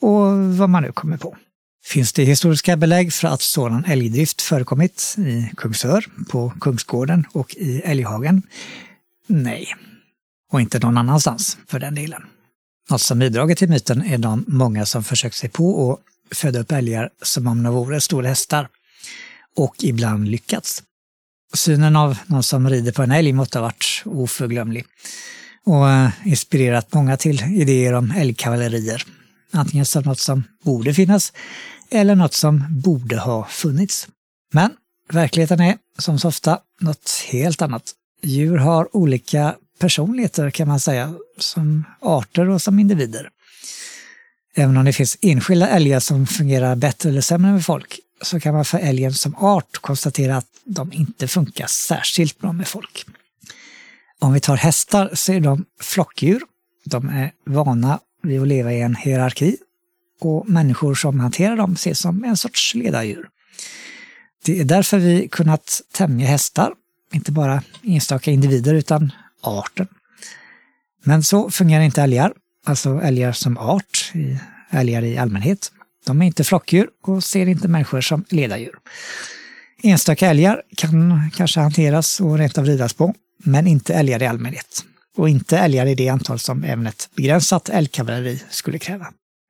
Och 0.00 0.56
vad 0.58 0.68
man 0.68 0.82
nu 0.82 0.92
kommer 0.92 1.16
på. 1.16 1.36
Finns 1.86 2.12
det 2.12 2.24
historiska 2.24 2.76
belägg 2.76 3.12
för 3.12 3.28
att 3.28 3.42
sådan 3.42 3.84
älgdrift 3.84 4.42
förekommit 4.42 5.14
i 5.18 5.50
Kungsör, 5.56 6.04
på 6.28 6.52
Kungsgården 6.60 7.24
och 7.32 7.54
i 7.54 7.80
Älghagen? 7.84 8.42
Nej. 9.26 9.74
Och 10.52 10.60
inte 10.60 10.78
någon 10.78 10.98
annanstans 10.98 11.58
för 11.66 11.78
den 11.78 11.94
delen. 11.94 12.22
Något 12.90 13.00
som 13.00 13.18
bidragit 13.18 13.58
till 13.58 13.68
myten 13.68 14.02
är 14.02 14.18
de 14.18 14.44
många 14.48 14.86
som 14.86 15.04
försökt 15.04 15.36
sig 15.36 15.50
på 15.50 15.92
att 15.92 16.36
föda 16.36 16.58
upp 16.60 16.72
älgar 16.72 17.10
som 17.22 17.46
om 17.46 17.62
de 17.62 17.74
vore 17.74 18.00
stora 18.00 18.28
hästar 18.28 18.68
och 19.56 19.74
ibland 19.82 20.28
lyckats. 20.28 20.82
Synen 21.54 21.96
av 21.96 22.18
någon 22.26 22.42
som 22.42 22.70
rider 22.70 22.92
på 22.92 23.02
en 23.02 23.10
älg 23.10 23.32
måste 23.32 23.58
ha 23.58 23.62
varit 23.62 24.02
oförglömlig 24.04 24.84
och 25.64 25.90
eh, 25.90 26.08
inspirerat 26.24 26.94
många 26.94 27.16
till 27.16 27.42
idéer 27.42 27.92
om 27.92 28.10
älgkavallerier. 28.10 29.04
Antingen 29.50 29.86
som 29.86 30.02
något 30.02 30.20
som 30.20 30.44
borde 30.64 30.94
finnas 30.94 31.32
eller 31.90 32.14
något 32.14 32.34
som 32.34 32.64
borde 32.70 33.18
ha 33.18 33.46
funnits. 33.46 34.08
Men 34.52 34.70
verkligheten 35.12 35.60
är, 35.60 35.78
som 35.98 36.18
så 36.18 36.28
ofta, 36.28 36.58
något 36.80 37.10
helt 37.28 37.62
annat. 37.62 37.92
Djur 38.22 38.58
har 38.58 38.96
olika 38.96 39.54
personligheter 39.78 40.50
kan 40.50 40.68
man 40.68 40.80
säga, 40.80 41.14
som 41.38 41.84
arter 42.00 42.48
och 42.48 42.62
som 42.62 42.78
individer. 42.78 43.30
Även 44.54 44.76
om 44.76 44.84
det 44.84 44.92
finns 44.92 45.18
enskilda 45.20 45.68
älgar 45.68 46.00
som 46.00 46.26
fungerar 46.26 46.76
bättre 46.76 47.08
eller 47.08 47.20
sämre 47.20 47.52
med 47.52 47.64
folk, 47.64 48.00
så 48.22 48.40
kan 48.40 48.54
man 48.54 48.64
för 48.64 48.78
älgen 48.78 49.14
som 49.14 49.36
art 49.36 49.78
konstatera 49.80 50.36
att 50.36 50.46
de 50.64 50.92
inte 50.92 51.28
funkar 51.28 51.66
särskilt 51.66 52.38
bra 52.38 52.52
med 52.52 52.68
folk. 52.68 53.06
Om 54.18 54.32
vi 54.32 54.40
tar 54.40 54.56
hästar 54.56 55.10
så 55.14 55.32
är 55.32 55.40
de 55.40 55.64
flockdjur. 55.80 56.42
De 56.84 57.08
är 57.08 57.32
vana 57.46 58.00
vid 58.22 58.42
att 58.42 58.48
leva 58.48 58.72
i 58.72 58.80
en 58.80 58.96
hierarki 58.96 59.56
och 60.20 60.48
människor 60.48 60.94
som 60.94 61.20
hanterar 61.20 61.56
dem 61.56 61.72
ses 61.72 62.00
som 62.00 62.24
en 62.24 62.36
sorts 62.36 62.74
ledardjur. 62.74 63.28
Det 64.44 64.60
är 64.60 64.64
därför 64.64 64.98
vi 64.98 65.28
kunnat 65.28 65.82
tämja 65.92 66.26
hästar, 66.26 66.72
inte 67.12 67.32
bara 67.32 67.62
enstaka 67.82 68.30
individer 68.30 68.74
utan 68.74 69.12
arten. 69.40 69.88
Men 71.04 71.22
så 71.22 71.50
fungerar 71.50 71.82
inte 71.82 72.02
älgar, 72.02 72.32
alltså 72.66 73.00
älgar 73.00 73.32
som 73.32 73.58
art, 73.58 74.12
älgar 74.70 75.04
i 75.04 75.18
allmänhet. 75.18 75.72
De 76.06 76.22
är 76.22 76.26
inte 76.26 76.44
flockdjur 76.44 76.88
och 77.02 77.24
ser 77.24 77.46
inte 77.46 77.68
människor 77.68 78.00
som 78.00 78.24
ledardjur. 78.28 78.74
Enstaka 79.82 80.26
älgar 80.26 80.62
kan 80.76 81.30
kanske 81.34 81.60
hanteras 81.60 82.20
och 82.20 82.38
rent 82.38 82.58
av 82.58 82.66
ridas 82.66 82.94
på, 82.94 83.14
men 83.38 83.66
inte 83.66 83.94
älgar 83.94 84.22
i 84.22 84.26
allmänhet. 84.26 84.84
Och 85.16 85.28
inte 85.28 85.58
älgar 85.58 85.86
i 85.86 85.94
det 85.94 86.08
antal 86.08 86.38
som 86.38 86.64
även 86.64 86.86
ett 86.86 87.08
begränsat 87.14 87.68
älgkavalleri 87.68 88.42
skulle 88.50 88.78
kräva. 88.78 89.06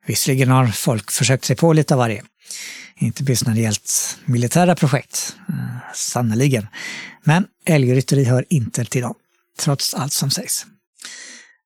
Visserligen 0.06 0.48
har 0.48 0.66
folk 0.66 1.10
försökt 1.10 1.44
sig 1.44 1.56
på 1.56 1.72
lite 1.72 1.94
av 1.94 1.98
varje. 1.98 2.22
Inte 2.96 3.22
minst 3.22 3.46
när 3.46 3.54
det 3.54 3.60
gällt 3.60 4.18
militära 4.24 4.74
projekt, 4.74 5.14
sannerligen, 5.14 5.92
sannoliken. 5.94 6.66
Men 7.24 7.46
älgrytteri 7.64 8.24
hör 8.24 8.44
inte 8.48 8.84
till 8.84 9.02
dem, 9.02 9.14
trots 9.58 9.94
allt 9.94 10.12
som 10.12 10.30
sägs. 10.30 10.66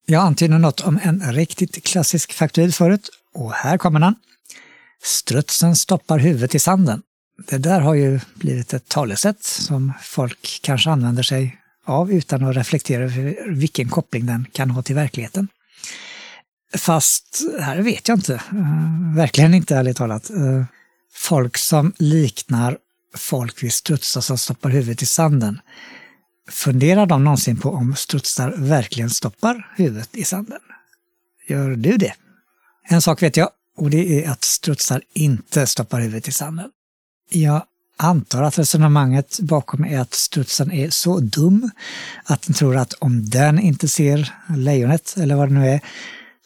Jag 0.06 0.22
antydde 0.22 0.58
något 0.58 0.80
om 0.80 1.00
en 1.02 1.32
riktigt 1.32 1.84
klassisk 1.84 2.32
faktoid 2.32 2.74
förut 2.74 3.10
och 3.34 3.52
här 3.52 3.78
kommer 3.78 4.00
den. 4.00 4.14
Strutsen 5.02 5.76
stoppar 5.76 6.18
huvudet 6.18 6.54
i 6.54 6.58
sanden. 6.58 7.02
Det 7.48 7.58
där 7.58 7.80
har 7.80 7.94
ju 7.94 8.20
blivit 8.34 8.74
ett 8.74 8.88
talesätt 8.88 9.44
som 9.44 9.92
folk 10.02 10.60
kanske 10.62 10.90
använder 10.90 11.22
sig 11.22 11.56
av 11.84 12.12
utan 12.12 12.44
att 12.44 12.56
reflektera 12.56 13.04
över 13.04 13.50
vilken 13.50 13.88
koppling 13.88 14.26
den 14.26 14.46
kan 14.52 14.70
ha 14.70 14.82
till 14.82 14.94
verkligheten. 14.94 15.48
Fast 16.74 17.42
här 17.60 17.78
vet 17.78 18.08
jag 18.08 18.18
inte, 18.18 18.32
uh, 18.32 19.16
verkligen 19.16 19.54
inte 19.54 19.76
ärligt 19.76 19.96
talat. 19.96 20.30
Uh, 20.30 20.64
folk 21.12 21.58
som 21.58 21.92
liknar 21.98 22.78
folk 23.16 23.62
vid 23.62 23.72
strutsar 23.72 24.20
som 24.20 24.38
stoppar 24.38 24.70
huvudet 24.70 25.02
i 25.02 25.06
sanden. 25.06 25.60
Funderar 26.48 27.06
de 27.06 27.24
någonsin 27.24 27.56
på 27.56 27.70
om 27.70 27.96
strutsar 27.96 28.54
verkligen 28.56 29.10
stoppar 29.10 29.72
huvudet 29.76 30.08
i 30.12 30.24
sanden? 30.24 30.58
Gör 31.48 31.70
du 31.70 31.96
det? 31.96 32.14
En 32.88 33.02
sak 33.02 33.22
vet 33.22 33.36
jag 33.36 33.50
och 33.76 33.90
det 33.90 34.24
är 34.24 34.30
att 34.30 34.44
strutsar 34.44 35.02
inte 35.12 35.66
stoppar 35.66 36.00
huvudet 36.00 36.28
i 36.28 36.32
sanden. 36.32 36.70
Jag 37.30 37.62
antar 37.96 38.42
att 38.42 38.58
resonemanget 38.58 39.40
bakom 39.40 39.84
är 39.84 40.00
att 40.00 40.14
strutsen 40.14 40.72
är 40.72 40.90
så 40.90 41.20
dum 41.20 41.70
att 42.24 42.42
den 42.42 42.54
tror 42.54 42.76
att 42.76 42.92
om 42.92 43.30
den 43.30 43.58
inte 43.58 43.88
ser 43.88 44.34
lejonet, 44.56 45.14
eller 45.16 45.34
vad 45.34 45.48
det 45.48 45.54
nu 45.54 45.68
är, 45.68 45.80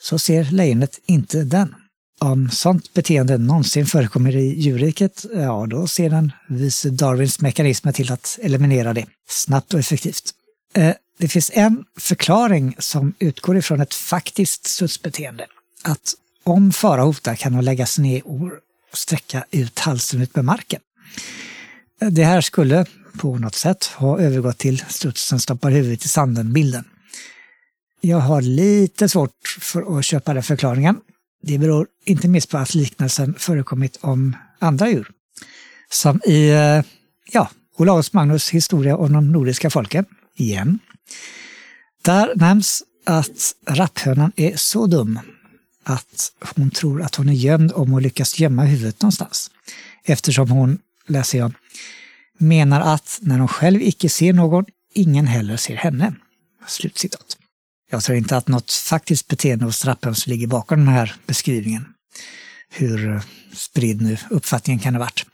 så 0.05 0.19
ser 0.19 0.45
lejonet 0.45 1.01
inte 1.07 1.45
den. 1.45 1.75
Om 2.21 2.51
sånt 2.51 2.95
beteende 2.95 3.39
någonsin 3.39 3.87
förekommer 3.87 4.37
i 4.37 4.61
djurriket, 4.61 5.25
ja 5.35 5.67
då 5.67 5.87
ser 5.87 6.11
den 6.11 6.33
vise 6.49 6.91
Darwins 6.91 7.41
mekanismer 7.41 7.93
till 7.93 8.13
att 8.13 8.39
eliminera 8.43 8.93
det 8.93 9.07
snabbt 9.29 9.75
och 9.75 9.81
effektivt. 9.81 10.31
Eh, 10.75 10.95
det 11.19 11.29
finns 11.29 11.51
en 11.55 11.85
förklaring 11.99 12.77
som 12.79 13.15
utgår 13.19 13.57
ifrån 13.57 13.81
ett 13.81 13.95
faktiskt 13.95 14.67
strutsbeteende. 14.67 15.47
Att 15.83 16.15
om 16.43 16.73
fara 16.73 17.03
hotar 17.03 17.35
kan 17.35 17.53
de 17.53 17.63
sig 17.87 18.03
ner 18.03 18.27
och 18.27 18.51
sträcka 18.93 19.45
ut 19.51 19.79
halsen 19.79 20.21
ut 20.21 20.37
med 20.37 20.45
marken. 20.45 20.81
Eh, 22.01 22.09
det 22.09 22.25
här 22.25 22.41
skulle 22.41 22.87
på 23.19 23.39
något 23.39 23.55
sätt 23.55 23.85
ha 23.85 24.19
övergått 24.19 24.59
till 24.59 24.85
strutsen 24.89 25.41
stoppar 25.41 25.71
huvudet 25.71 26.05
i 26.05 26.09
sanden-bilden. 26.09 26.85
Jag 28.05 28.19
har 28.19 28.43
lite 28.43 29.09
svårt 29.09 29.57
för 29.61 29.99
att 29.99 30.05
köpa 30.05 30.35
den 30.35 30.43
förklaringen. 30.43 31.01
Det 31.43 31.59
beror 31.59 31.87
inte 32.05 32.29
minst 32.29 32.51
på 32.51 32.59
att 32.59 32.75
liknelsen 32.75 33.35
förekommit 33.39 33.99
om 34.01 34.37
andra 34.59 34.89
djur. 34.89 35.11
Som 35.91 36.21
i, 36.25 36.49
eh, 36.51 36.83
ja, 37.33 37.51
Olaus 37.77 38.13
Magnus 38.13 38.51
historia 38.51 38.97
om 38.97 39.13
de 39.13 39.33
nordiska 39.33 39.71
folken, 39.71 40.05
igen. 40.37 40.79
Där 42.03 42.33
nämns 42.37 42.83
att 43.05 43.55
rapphönan 43.67 44.33
är 44.37 44.57
så 44.57 44.87
dum 44.87 45.21
att 45.85 46.33
hon 46.57 46.71
tror 46.71 47.03
att 47.03 47.15
hon 47.15 47.29
är 47.29 47.33
gömd 47.33 47.73
om 47.73 47.91
hon 47.91 48.03
lyckas 48.03 48.39
gömma 48.39 48.65
huvudet 48.65 49.03
någonstans. 49.03 49.51
Eftersom 50.05 50.51
hon, 50.51 50.79
läser 51.07 51.39
jag, 51.39 51.53
menar 52.39 52.81
att 52.81 53.19
när 53.23 53.39
hon 53.39 53.49
själv 53.49 53.83
icke 53.83 54.09
ser 54.09 54.33
någon, 54.33 54.65
ingen 54.95 55.27
heller 55.27 55.57
ser 55.57 55.77
henne. 55.77 56.15
Slutcitat. 56.67 57.39
Jag 57.95 58.03
tror 58.03 58.19
inte 58.19 58.37
att 58.37 58.49
något 58.49 58.73
faktiskt 58.73 59.29
beteende 59.29 59.65
hos 59.65 59.85
rapphöns 59.85 60.27
ligger 60.27 60.47
bakom 60.47 60.79
den 60.79 60.95
här 60.95 61.15
beskrivningen. 61.27 61.85
Hur 62.71 63.15
eh, 63.15 63.23
spridd 63.53 64.03
nu 64.03 64.17
uppfattningen 64.31 64.81
kan 64.81 64.95
ha 64.95 65.01
varit. 65.01 65.27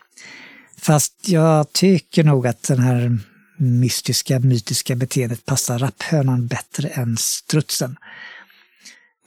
Fast 0.77 1.13
jag 1.27 1.73
tycker 1.73 2.23
nog 2.23 2.47
att 2.47 2.63
den 2.63 2.79
här 2.79 3.19
mystiska, 3.57 4.39
mytiska 4.39 4.95
beteendet 4.95 5.45
passar 5.45 5.79
rapphönan 5.79 6.47
bättre 6.47 6.87
än 6.87 7.17
strutsen. 7.17 7.95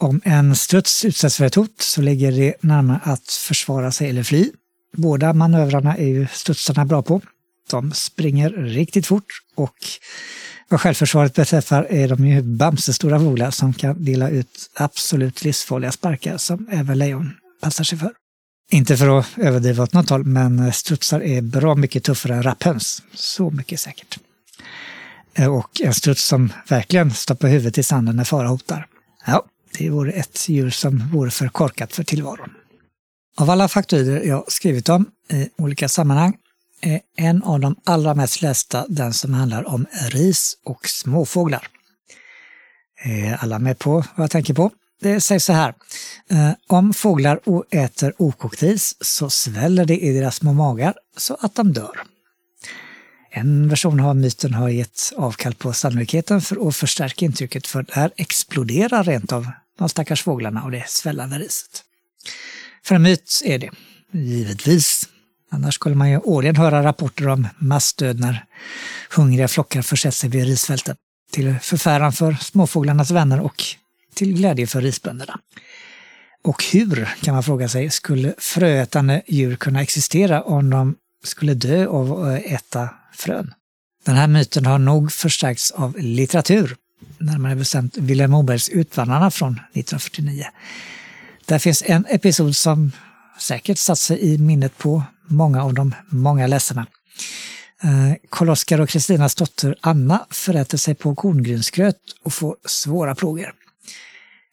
Om 0.01 0.21
en 0.25 0.57
struts 0.57 1.05
utsätts 1.05 1.37
för 1.37 1.45
ett 1.45 1.55
hot 1.55 1.81
så 1.81 2.03
ligger 2.03 2.33
det 2.33 2.55
närmare 2.61 3.01
att 3.03 3.31
försvara 3.31 3.93
sig 3.93 4.11
eller 4.11 4.23
fly. 4.23 4.51
Båda 4.97 5.33
manövrarna 5.33 5.97
är 5.97 6.09
ju 6.09 6.27
strutsarna 6.33 6.85
bra 6.85 7.03
på. 7.03 7.21
De 7.71 7.93
springer 7.93 8.51
riktigt 8.51 9.07
fort 9.07 9.43
och 9.55 9.77
vad 10.75 10.81
självförsvaret 10.81 11.35
beträffar 11.35 11.87
är 11.91 12.09
de 12.09 12.27
ju 12.27 12.43
bamsestora 12.43 13.19
fåglar 13.19 13.51
som 13.51 13.75
kan 13.75 14.05
dela 14.05 14.31
ut 14.31 14.71
absolut 14.75 15.45
livsfarliga 15.45 15.93
sparkar 15.93 16.37
som 16.37 16.69
även 16.71 16.99
lejon 16.99 17.33
passar 17.63 17.85
sig 17.85 17.99
för. 17.99 18.13
Inte 18.71 18.97
för 18.97 19.19
att 19.19 19.27
överdriva 19.37 19.83
åt 19.83 19.93
något 19.93 20.11
håll, 20.11 20.25
men 20.25 20.59
eh, 20.59 20.71
strutsar 20.71 21.21
är 21.21 21.43
bra 21.43 21.75
mycket 21.75 22.05
tuffare 22.05 22.35
än 22.35 22.43
rapphöns. 22.43 23.03
Så 23.13 23.51
mycket 23.51 23.81
säkert. 23.81 24.19
Eh, 25.35 25.57
och 25.57 25.81
en 25.81 25.95
struts 25.95 26.25
som 26.25 26.53
verkligen 26.69 27.11
stoppar 27.11 27.49
huvudet 27.49 27.79
i 27.79 27.83
sanden 27.83 28.17
när 28.17 28.25
fara 28.25 28.49
hotar. 28.49 28.87
Ja, 29.27 29.45
det 29.79 29.91
vore 29.91 30.13
ett 30.13 30.49
djur 30.49 30.71
som 30.71 31.09
vore 31.13 31.31
för 31.31 31.49
korkat 31.49 31.93
för 31.93 32.05
tillvaron. 32.05 32.51
Av 33.37 33.51
alla 33.51 33.69
faktorer 33.69 34.25
jag 34.25 34.53
skrivit 34.53 34.89
om 34.89 35.07
i 35.31 35.49
olika 35.59 35.89
sammanhang 35.89 36.37
är 36.85 37.01
en 37.17 37.43
av 37.43 37.61
de 37.61 37.77
allra 37.85 38.15
mest 38.15 38.43
lästa 38.43 38.87
den 38.89 39.13
som 39.13 39.35
handlar 39.35 39.69
om 39.69 39.87
ris 40.11 40.57
och 40.65 40.89
småfåglar. 40.89 41.69
Är 43.05 43.35
alla 43.35 43.59
med 43.59 43.79
på 43.79 43.93
vad 43.93 44.25
jag 44.25 44.31
tänker 44.31 44.55
på? 44.55 44.71
Det 45.01 45.21
sägs 45.21 45.45
så 45.45 45.53
här. 45.53 45.75
Eh, 46.31 46.51
om 46.67 46.95
fåglar 46.95 47.41
äter 47.71 48.15
okokt 48.19 48.63
ris 48.63 48.97
så 49.01 49.31
sväller 49.31 49.85
det 49.85 49.99
i 49.99 50.13
deras 50.13 50.37
små 50.37 50.53
magar 50.53 50.95
så 51.17 51.37
att 51.41 51.55
de 51.55 51.73
dör. 51.73 52.03
En 53.31 53.69
version 53.69 54.01
av 54.01 54.17
myten 54.17 54.55
har 54.55 54.69
gett 54.69 55.13
avkall 55.17 55.55
på 55.55 55.73
sannolikheten 55.73 56.41
för 56.41 56.69
att 56.69 56.77
förstärka 56.77 57.25
intrycket 57.25 57.67
för 57.67 57.83
där 57.83 58.11
exploderar 58.17 59.05
rent 59.05 59.33
av 59.33 59.47
de 59.79 59.89
stackars 59.89 60.23
fåglarna 60.23 60.63
och 60.63 60.71
det 60.71 60.85
svällande 60.89 61.39
riset. 61.39 61.83
För 62.85 62.95
en 62.95 63.03
myt 63.03 63.43
är 63.45 63.59
det, 63.59 63.71
givetvis. 64.13 65.09
Annars 65.55 65.75
skulle 65.75 65.95
man 65.95 66.11
ju 66.11 66.19
årligen 66.19 66.57
höra 66.57 66.83
rapporter 66.83 67.29
om 67.29 67.49
massdöd 67.59 68.21
när 68.21 68.45
hungriga 69.11 69.49
flockar 69.49 69.83
försett 69.83 70.15
sig 70.15 70.31
vid 70.31 70.45
risfälten. 70.45 70.97
Till 71.33 71.55
förfäran 71.63 72.13
för 72.13 72.33
småfåglarnas 72.33 73.11
vänner 73.11 73.41
och 73.41 73.63
till 74.15 74.35
glädje 74.35 74.67
för 74.67 74.81
risbönderna. 74.81 75.41
Och 76.45 76.65
hur, 76.73 77.09
kan 77.23 77.35
man 77.35 77.43
fråga 77.43 77.69
sig, 77.69 77.91
skulle 77.91 78.35
fröätande 78.39 79.23
djur 79.27 79.57
kunna 79.57 79.83
existera 79.83 80.43
om 80.43 80.71
de 80.71 80.97
skulle 81.25 81.55
dö 81.55 81.87
av 81.87 82.25
att 82.25 82.43
äta 82.45 82.89
frön? 83.15 83.55
Den 84.05 84.15
här 84.17 84.27
myten 84.27 84.67
har 84.67 84.79
nog 84.79 85.13
förstärkts 85.13 85.71
av 85.71 85.97
litteratur, 85.99 86.77
närmare 87.19 87.57
bestämt 87.57 87.97
Vilhelm 87.97 88.31
Mobergs 88.31 88.69
Utvandrarna 88.69 89.31
från 89.31 89.53
1949. 89.53 90.45
Där 91.47 91.59
finns 91.59 91.83
en 91.87 92.07
episod 92.09 92.57
som 92.57 92.93
säkert 93.39 93.79
satt 93.79 93.99
sig 93.99 94.35
i 94.35 94.39
minnet 94.39 94.79
på 94.79 95.03
många 95.27 95.63
av 95.63 95.75
de 95.75 95.95
många 96.09 96.47
läsarna. 96.47 96.87
Eh, 97.83 98.15
Karl-Oskar 98.31 98.81
och 98.81 98.89
Kristinas 98.89 99.35
dotter 99.35 99.77
Anna 99.81 100.27
föräter 100.31 100.79
sig 100.79 100.95
på 100.95 101.15
korngrynsgröt 101.15 101.97
och 102.25 102.33
får 102.33 102.57
svåra 102.65 103.15
plågor. 103.15 103.53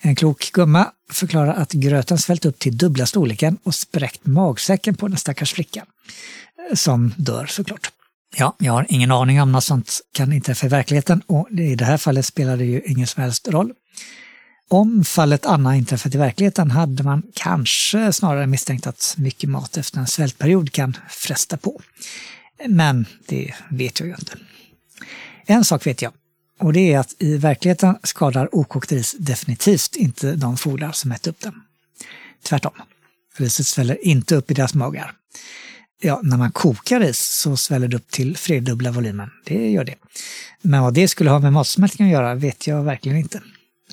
En 0.01 0.15
klok 0.15 0.51
gumma 0.53 0.91
förklarar 1.11 1.53
att 1.53 1.71
gröten 1.71 2.17
svällt 2.17 2.45
upp 2.45 2.59
till 2.59 2.77
dubbla 2.77 3.05
storleken 3.05 3.57
och 3.63 3.75
spräckt 3.75 4.25
magsäcken 4.25 4.95
på 4.95 5.07
den 5.07 5.17
stackars 5.17 5.53
flickan. 5.53 5.85
Eh, 6.69 6.75
som 6.75 7.13
dör 7.17 7.45
såklart. 7.45 7.91
Ja, 8.35 8.55
jag 8.59 8.73
har 8.73 8.85
ingen 8.89 9.11
aning 9.11 9.41
om 9.41 9.51
något 9.51 9.63
sånt 9.63 10.01
kan 10.11 10.33
inträffa 10.33 10.65
i 10.65 10.69
verkligheten 10.69 11.21
och 11.27 11.51
i 11.51 11.75
det 11.75 11.85
här 11.85 11.97
fallet 11.97 12.25
spelar 12.25 12.57
det 12.57 12.65
ju 12.65 12.81
ingen 12.85 13.07
som 13.07 13.23
helst 13.23 13.47
roll. 13.47 13.73
Om 14.71 15.03
fallet 15.03 15.45
Anna 15.45 15.75
inträffat 15.75 16.15
i 16.15 16.17
verkligheten 16.17 16.71
hade 16.71 17.03
man 17.03 17.23
kanske 17.33 18.13
snarare 18.13 18.47
misstänkt 18.47 18.87
att 18.87 19.15
mycket 19.17 19.49
mat 19.49 19.77
efter 19.77 19.99
en 19.99 20.07
svältperiod 20.07 20.71
kan 20.71 20.97
fresta 21.09 21.57
på. 21.57 21.81
Men 22.67 23.05
det 23.27 23.53
vet 23.69 23.99
jag 23.99 24.07
ju 24.07 24.15
inte. 24.19 24.37
En 25.45 25.65
sak 25.65 25.87
vet 25.87 26.01
jag 26.01 26.13
och 26.59 26.73
det 26.73 26.93
är 26.93 26.99
att 26.99 27.15
i 27.19 27.37
verkligheten 27.37 27.97
skadar 28.03 28.55
okokt 28.55 28.91
ris 28.91 29.15
definitivt 29.19 29.95
inte 29.95 30.35
de 30.35 30.57
fåglar 30.57 30.91
som 30.91 31.11
äter 31.11 31.31
upp 31.31 31.39
den. 31.39 31.53
Tvärtom. 32.43 32.73
Riset 33.37 33.65
sväller 33.65 34.05
inte 34.05 34.35
upp 34.35 34.51
i 34.51 34.53
deras 34.53 34.73
magar. 34.73 35.13
Ja, 36.01 36.19
när 36.23 36.37
man 36.37 36.51
kokar 36.51 36.99
ris 36.99 37.19
så 37.19 37.57
sväller 37.57 37.87
det 37.87 37.97
upp 37.97 38.11
till 38.11 38.37
flerdubbla 38.37 38.91
volymen. 38.91 39.29
Det 39.45 39.71
gör 39.71 39.83
det. 39.83 39.95
Men 40.61 40.81
vad 40.81 40.93
det 40.93 41.07
skulle 41.07 41.29
ha 41.29 41.39
med 41.39 41.53
matsmältning 41.53 42.07
att 42.07 42.13
göra 42.13 42.35
vet 42.35 42.67
jag 42.67 42.83
verkligen 42.83 43.17
inte. 43.17 43.41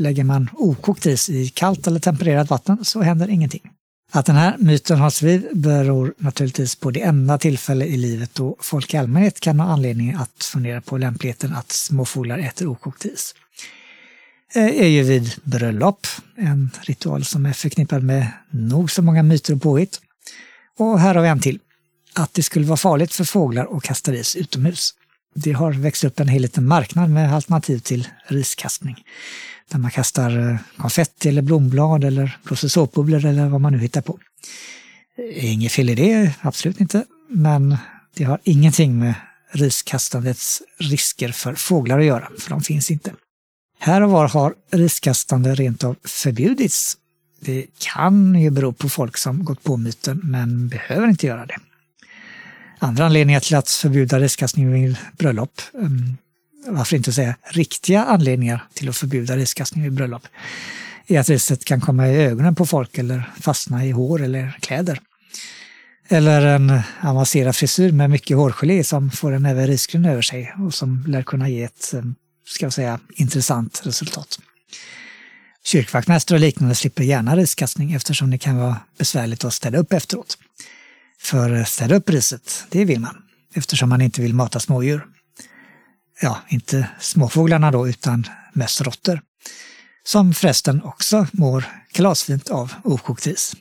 Lägger 0.00 0.24
man 0.24 0.50
okokt 0.52 1.06
is 1.06 1.30
i 1.30 1.48
kallt 1.48 1.86
eller 1.86 2.00
tempererat 2.00 2.50
vatten 2.50 2.84
så 2.84 3.02
händer 3.02 3.28
ingenting. 3.28 3.70
Att 4.12 4.26
den 4.26 4.36
här 4.36 4.56
myten 4.58 4.98
hålls 4.98 5.22
vid 5.22 5.48
beror 5.52 6.14
naturligtvis 6.18 6.76
på 6.76 6.90
det 6.90 7.02
enda 7.02 7.38
tillfälle 7.38 7.84
i 7.84 7.96
livet 7.96 8.34
då 8.34 8.56
folk 8.60 8.94
i 8.94 8.96
allmänhet 8.96 9.40
kan 9.40 9.60
ha 9.60 9.72
anledning 9.72 10.14
att 10.14 10.44
fundera 10.44 10.80
på 10.80 10.98
lämpligheten 10.98 11.54
att 11.54 11.72
småfåglar 11.72 12.38
äter 12.38 12.66
okokt 12.66 13.04
is. 13.04 13.34
Det 14.54 14.84
är 14.84 14.88
ju 14.88 15.02
vid 15.02 15.34
bröllop, 15.42 16.06
en 16.36 16.70
ritual 16.80 17.24
som 17.24 17.46
är 17.46 17.52
förknippad 17.52 18.02
med 18.02 18.32
nog 18.50 18.90
så 18.90 19.02
många 19.02 19.22
myter 19.22 19.54
och 19.54 19.62
påhitt. 19.62 20.00
Och 20.78 21.00
här 21.00 21.14
har 21.14 21.22
vi 21.22 21.28
en 21.28 21.40
till. 21.40 21.58
Att 22.14 22.34
det 22.34 22.42
skulle 22.42 22.66
vara 22.66 22.76
farligt 22.76 23.12
för 23.12 23.24
fåglar 23.24 23.76
att 23.76 23.82
kasta 23.82 24.12
ris 24.12 24.36
utomhus. 24.36 24.94
Det 25.42 25.52
har 25.52 25.72
växt 25.72 26.04
upp 26.04 26.20
en 26.20 26.28
hel 26.28 26.42
liten 26.42 26.66
marknad 26.66 27.10
med 27.10 27.34
alternativ 27.34 27.78
till 27.78 28.08
riskastning 28.26 29.04
där 29.70 29.78
man 29.78 29.90
kastar 29.90 30.50
eh, 30.50 30.56
konfetti 30.76 31.28
eller 31.28 31.42
blomblad 31.42 32.04
eller 32.04 32.38
processorbubblor 32.44 33.24
eller 33.24 33.48
vad 33.48 33.60
man 33.60 33.72
nu 33.72 33.78
hittar 33.78 34.00
på. 34.00 34.18
Inget 35.32 35.72
fel 35.72 35.90
i 35.90 35.94
det, 35.94 36.34
absolut 36.40 36.80
inte, 36.80 37.04
men 37.28 37.76
det 38.14 38.24
har 38.24 38.40
ingenting 38.44 38.98
med 38.98 39.14
riskastandets 39.52 40.62
risker 40.78 41.32
för 41.32 41.54
fåglar 41.54 41.98
att 41.98 42.04
göra, 42.04 42.28
för 42.38 42.50
de 42.50 42.60
finns 42.60 42.90
inte. 42.90 43.12
Här 43.78 44.00
och 44.00 44.10
var 44.10 44.28
har 44.28 44.54
riskastande 44.70 45.54
rent 45.54 45.84
av 45.84 45.96
förbjudits. 46.04 46.96
Det 47.40 47.66
kan 47.78 48.34
ju 48.34 48.50
bero 48.50 48.72
på 48.72 48.88
folk 48.88 49.16
som 49.16 49.44
gått 49.44 49.62
på 49.62 49.76
myten, 49.76 50.20
men 50.24 50.68
behöver 50.68 51.08
inte 51.08 51.26
göra 51.26 51.46
det. 51.46 51.56
Andra 52.78 53.06
anledningar 53.06 53.40
till 53.40 53.56
att 53.56 53.70
förbjuda 53.70 54.18
riskastning 54.20 54.72
vid 54.72 54.96
bröllop 55.18 55.60
ehm, 55.74 56.16
varför 56.66 56.96
inte 56.96 57.12
säga 57.12 57.36
riktiga 57.50 58.04
anledningar 58.04 58.64
till 58.74 58.88
att 58.88 58.96
förbjuda 58.96 59.36
riskastning 59.36 59.84
vid 59.84 59.92
bröllop, 59.92 60.22
är 61.06 61.20
att 61.20 61.28
riset 61.28 61.64
kan 61.64 61.80
komma 61.80 62.08
i 62.08 62.16
ögonen 62.16 62.54
på 62.54 62.66
folk 62.66 62.98
eller 62.98 63.30
fastna 63.40 63.86
i 63.86 63.90
hår 63.90 64.22
eller 64.22 64.58
kläder. 64.60 65.00
Eller 66.08 66.46
en 66.46 66.80
avancerad 67.02 67.56
frisyr 67.56 67.92
med 67.92 68.10
mycket 68.10 68.36
hårgelé 68.36 68.84
som 68.84 69.10
får 69.10 69.32
en 69.32 69.42
näve 69.42 69.66
risgryn 69.66 70.04
över 70.04 70.22
sig 70.22 70.54
och 70.66 70.74
som 70.74 71.04
lär 71.06 71.22
kunna 71.22 71.48
ge 71.48 71.62
ett, 71.62 71.94
ehm, 71.94 72.14
ska 72.46 72.66
jag 72.66 72.72
säga, 72.72 73.00
intressant 73.14 73.80
resultat. 73.84 74.38
Kyrkvaktmästare 75.64 76.36
och 76.36 76.40
liknande 76.40 76.74
slipper 76.74 77.04
gärna 77.04 77.36
riskastning 77.36 77.92
eftersom 77.92 78.30
det 78.30 78.38
kan 78.38 78.56
vara 78.56 78.76
besvärligt 78.98 79.44
att 79.44 79.54
städa 79.54 79.78
upp 79.78 79.92
efteråt. 79.92 80.38
För 81.20 81.64
städa 81.64 81.94
upp 81.94 82.10
riset, 82.10 82.64
det 82.70 82.84
vill 82.84 83.00
man, 83.00 83.16
eftersom 83.54 83.88
man 83.88 84.00
inte 84.00 84.22
vill 84.22 84.34
mata 84.34 84.60
smådjur 84.60 85.06
ja, 86.20 86.38
inte 86.48 86.88
småfåglarna 87.00 87.70
då, 87.70 87.88
utan 87.88 88.24
mest 88.52 88.80
råttor. 88.80 89.20
Som 90.04 90.34
förresten 90.34 90.82
också 90.82 91.26
mår 91.32 91.64
kalasfint 91.92 92.50
av 92.50 92.72
okokt 92.84 93.26
ris. 93.26 93.56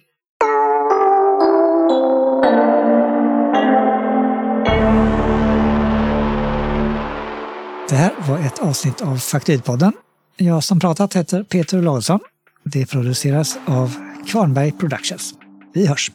Det 7.90 7.96
här 7.96 8.12
var 8.28 8.40
ett 8.40 8.60
avsnitt 8.60 9.02
av 9.02 9.18
Faktoidpodden. 9.18 9.94
Jag 10.38 10.64
som 10.64 10.80
pratat 10.80 11.14
heter 11.14 11.44
Peter 11.44 11.78
Olausson. 11.78 12.20
Det 12.64 12.86
produceras 12.86 13.58
av 13.66 13.96
Kvarnberg 14.28 14.72
Productions. 14.72 15.34
Vi 15.74 15.88
hörs! 15.88 16.12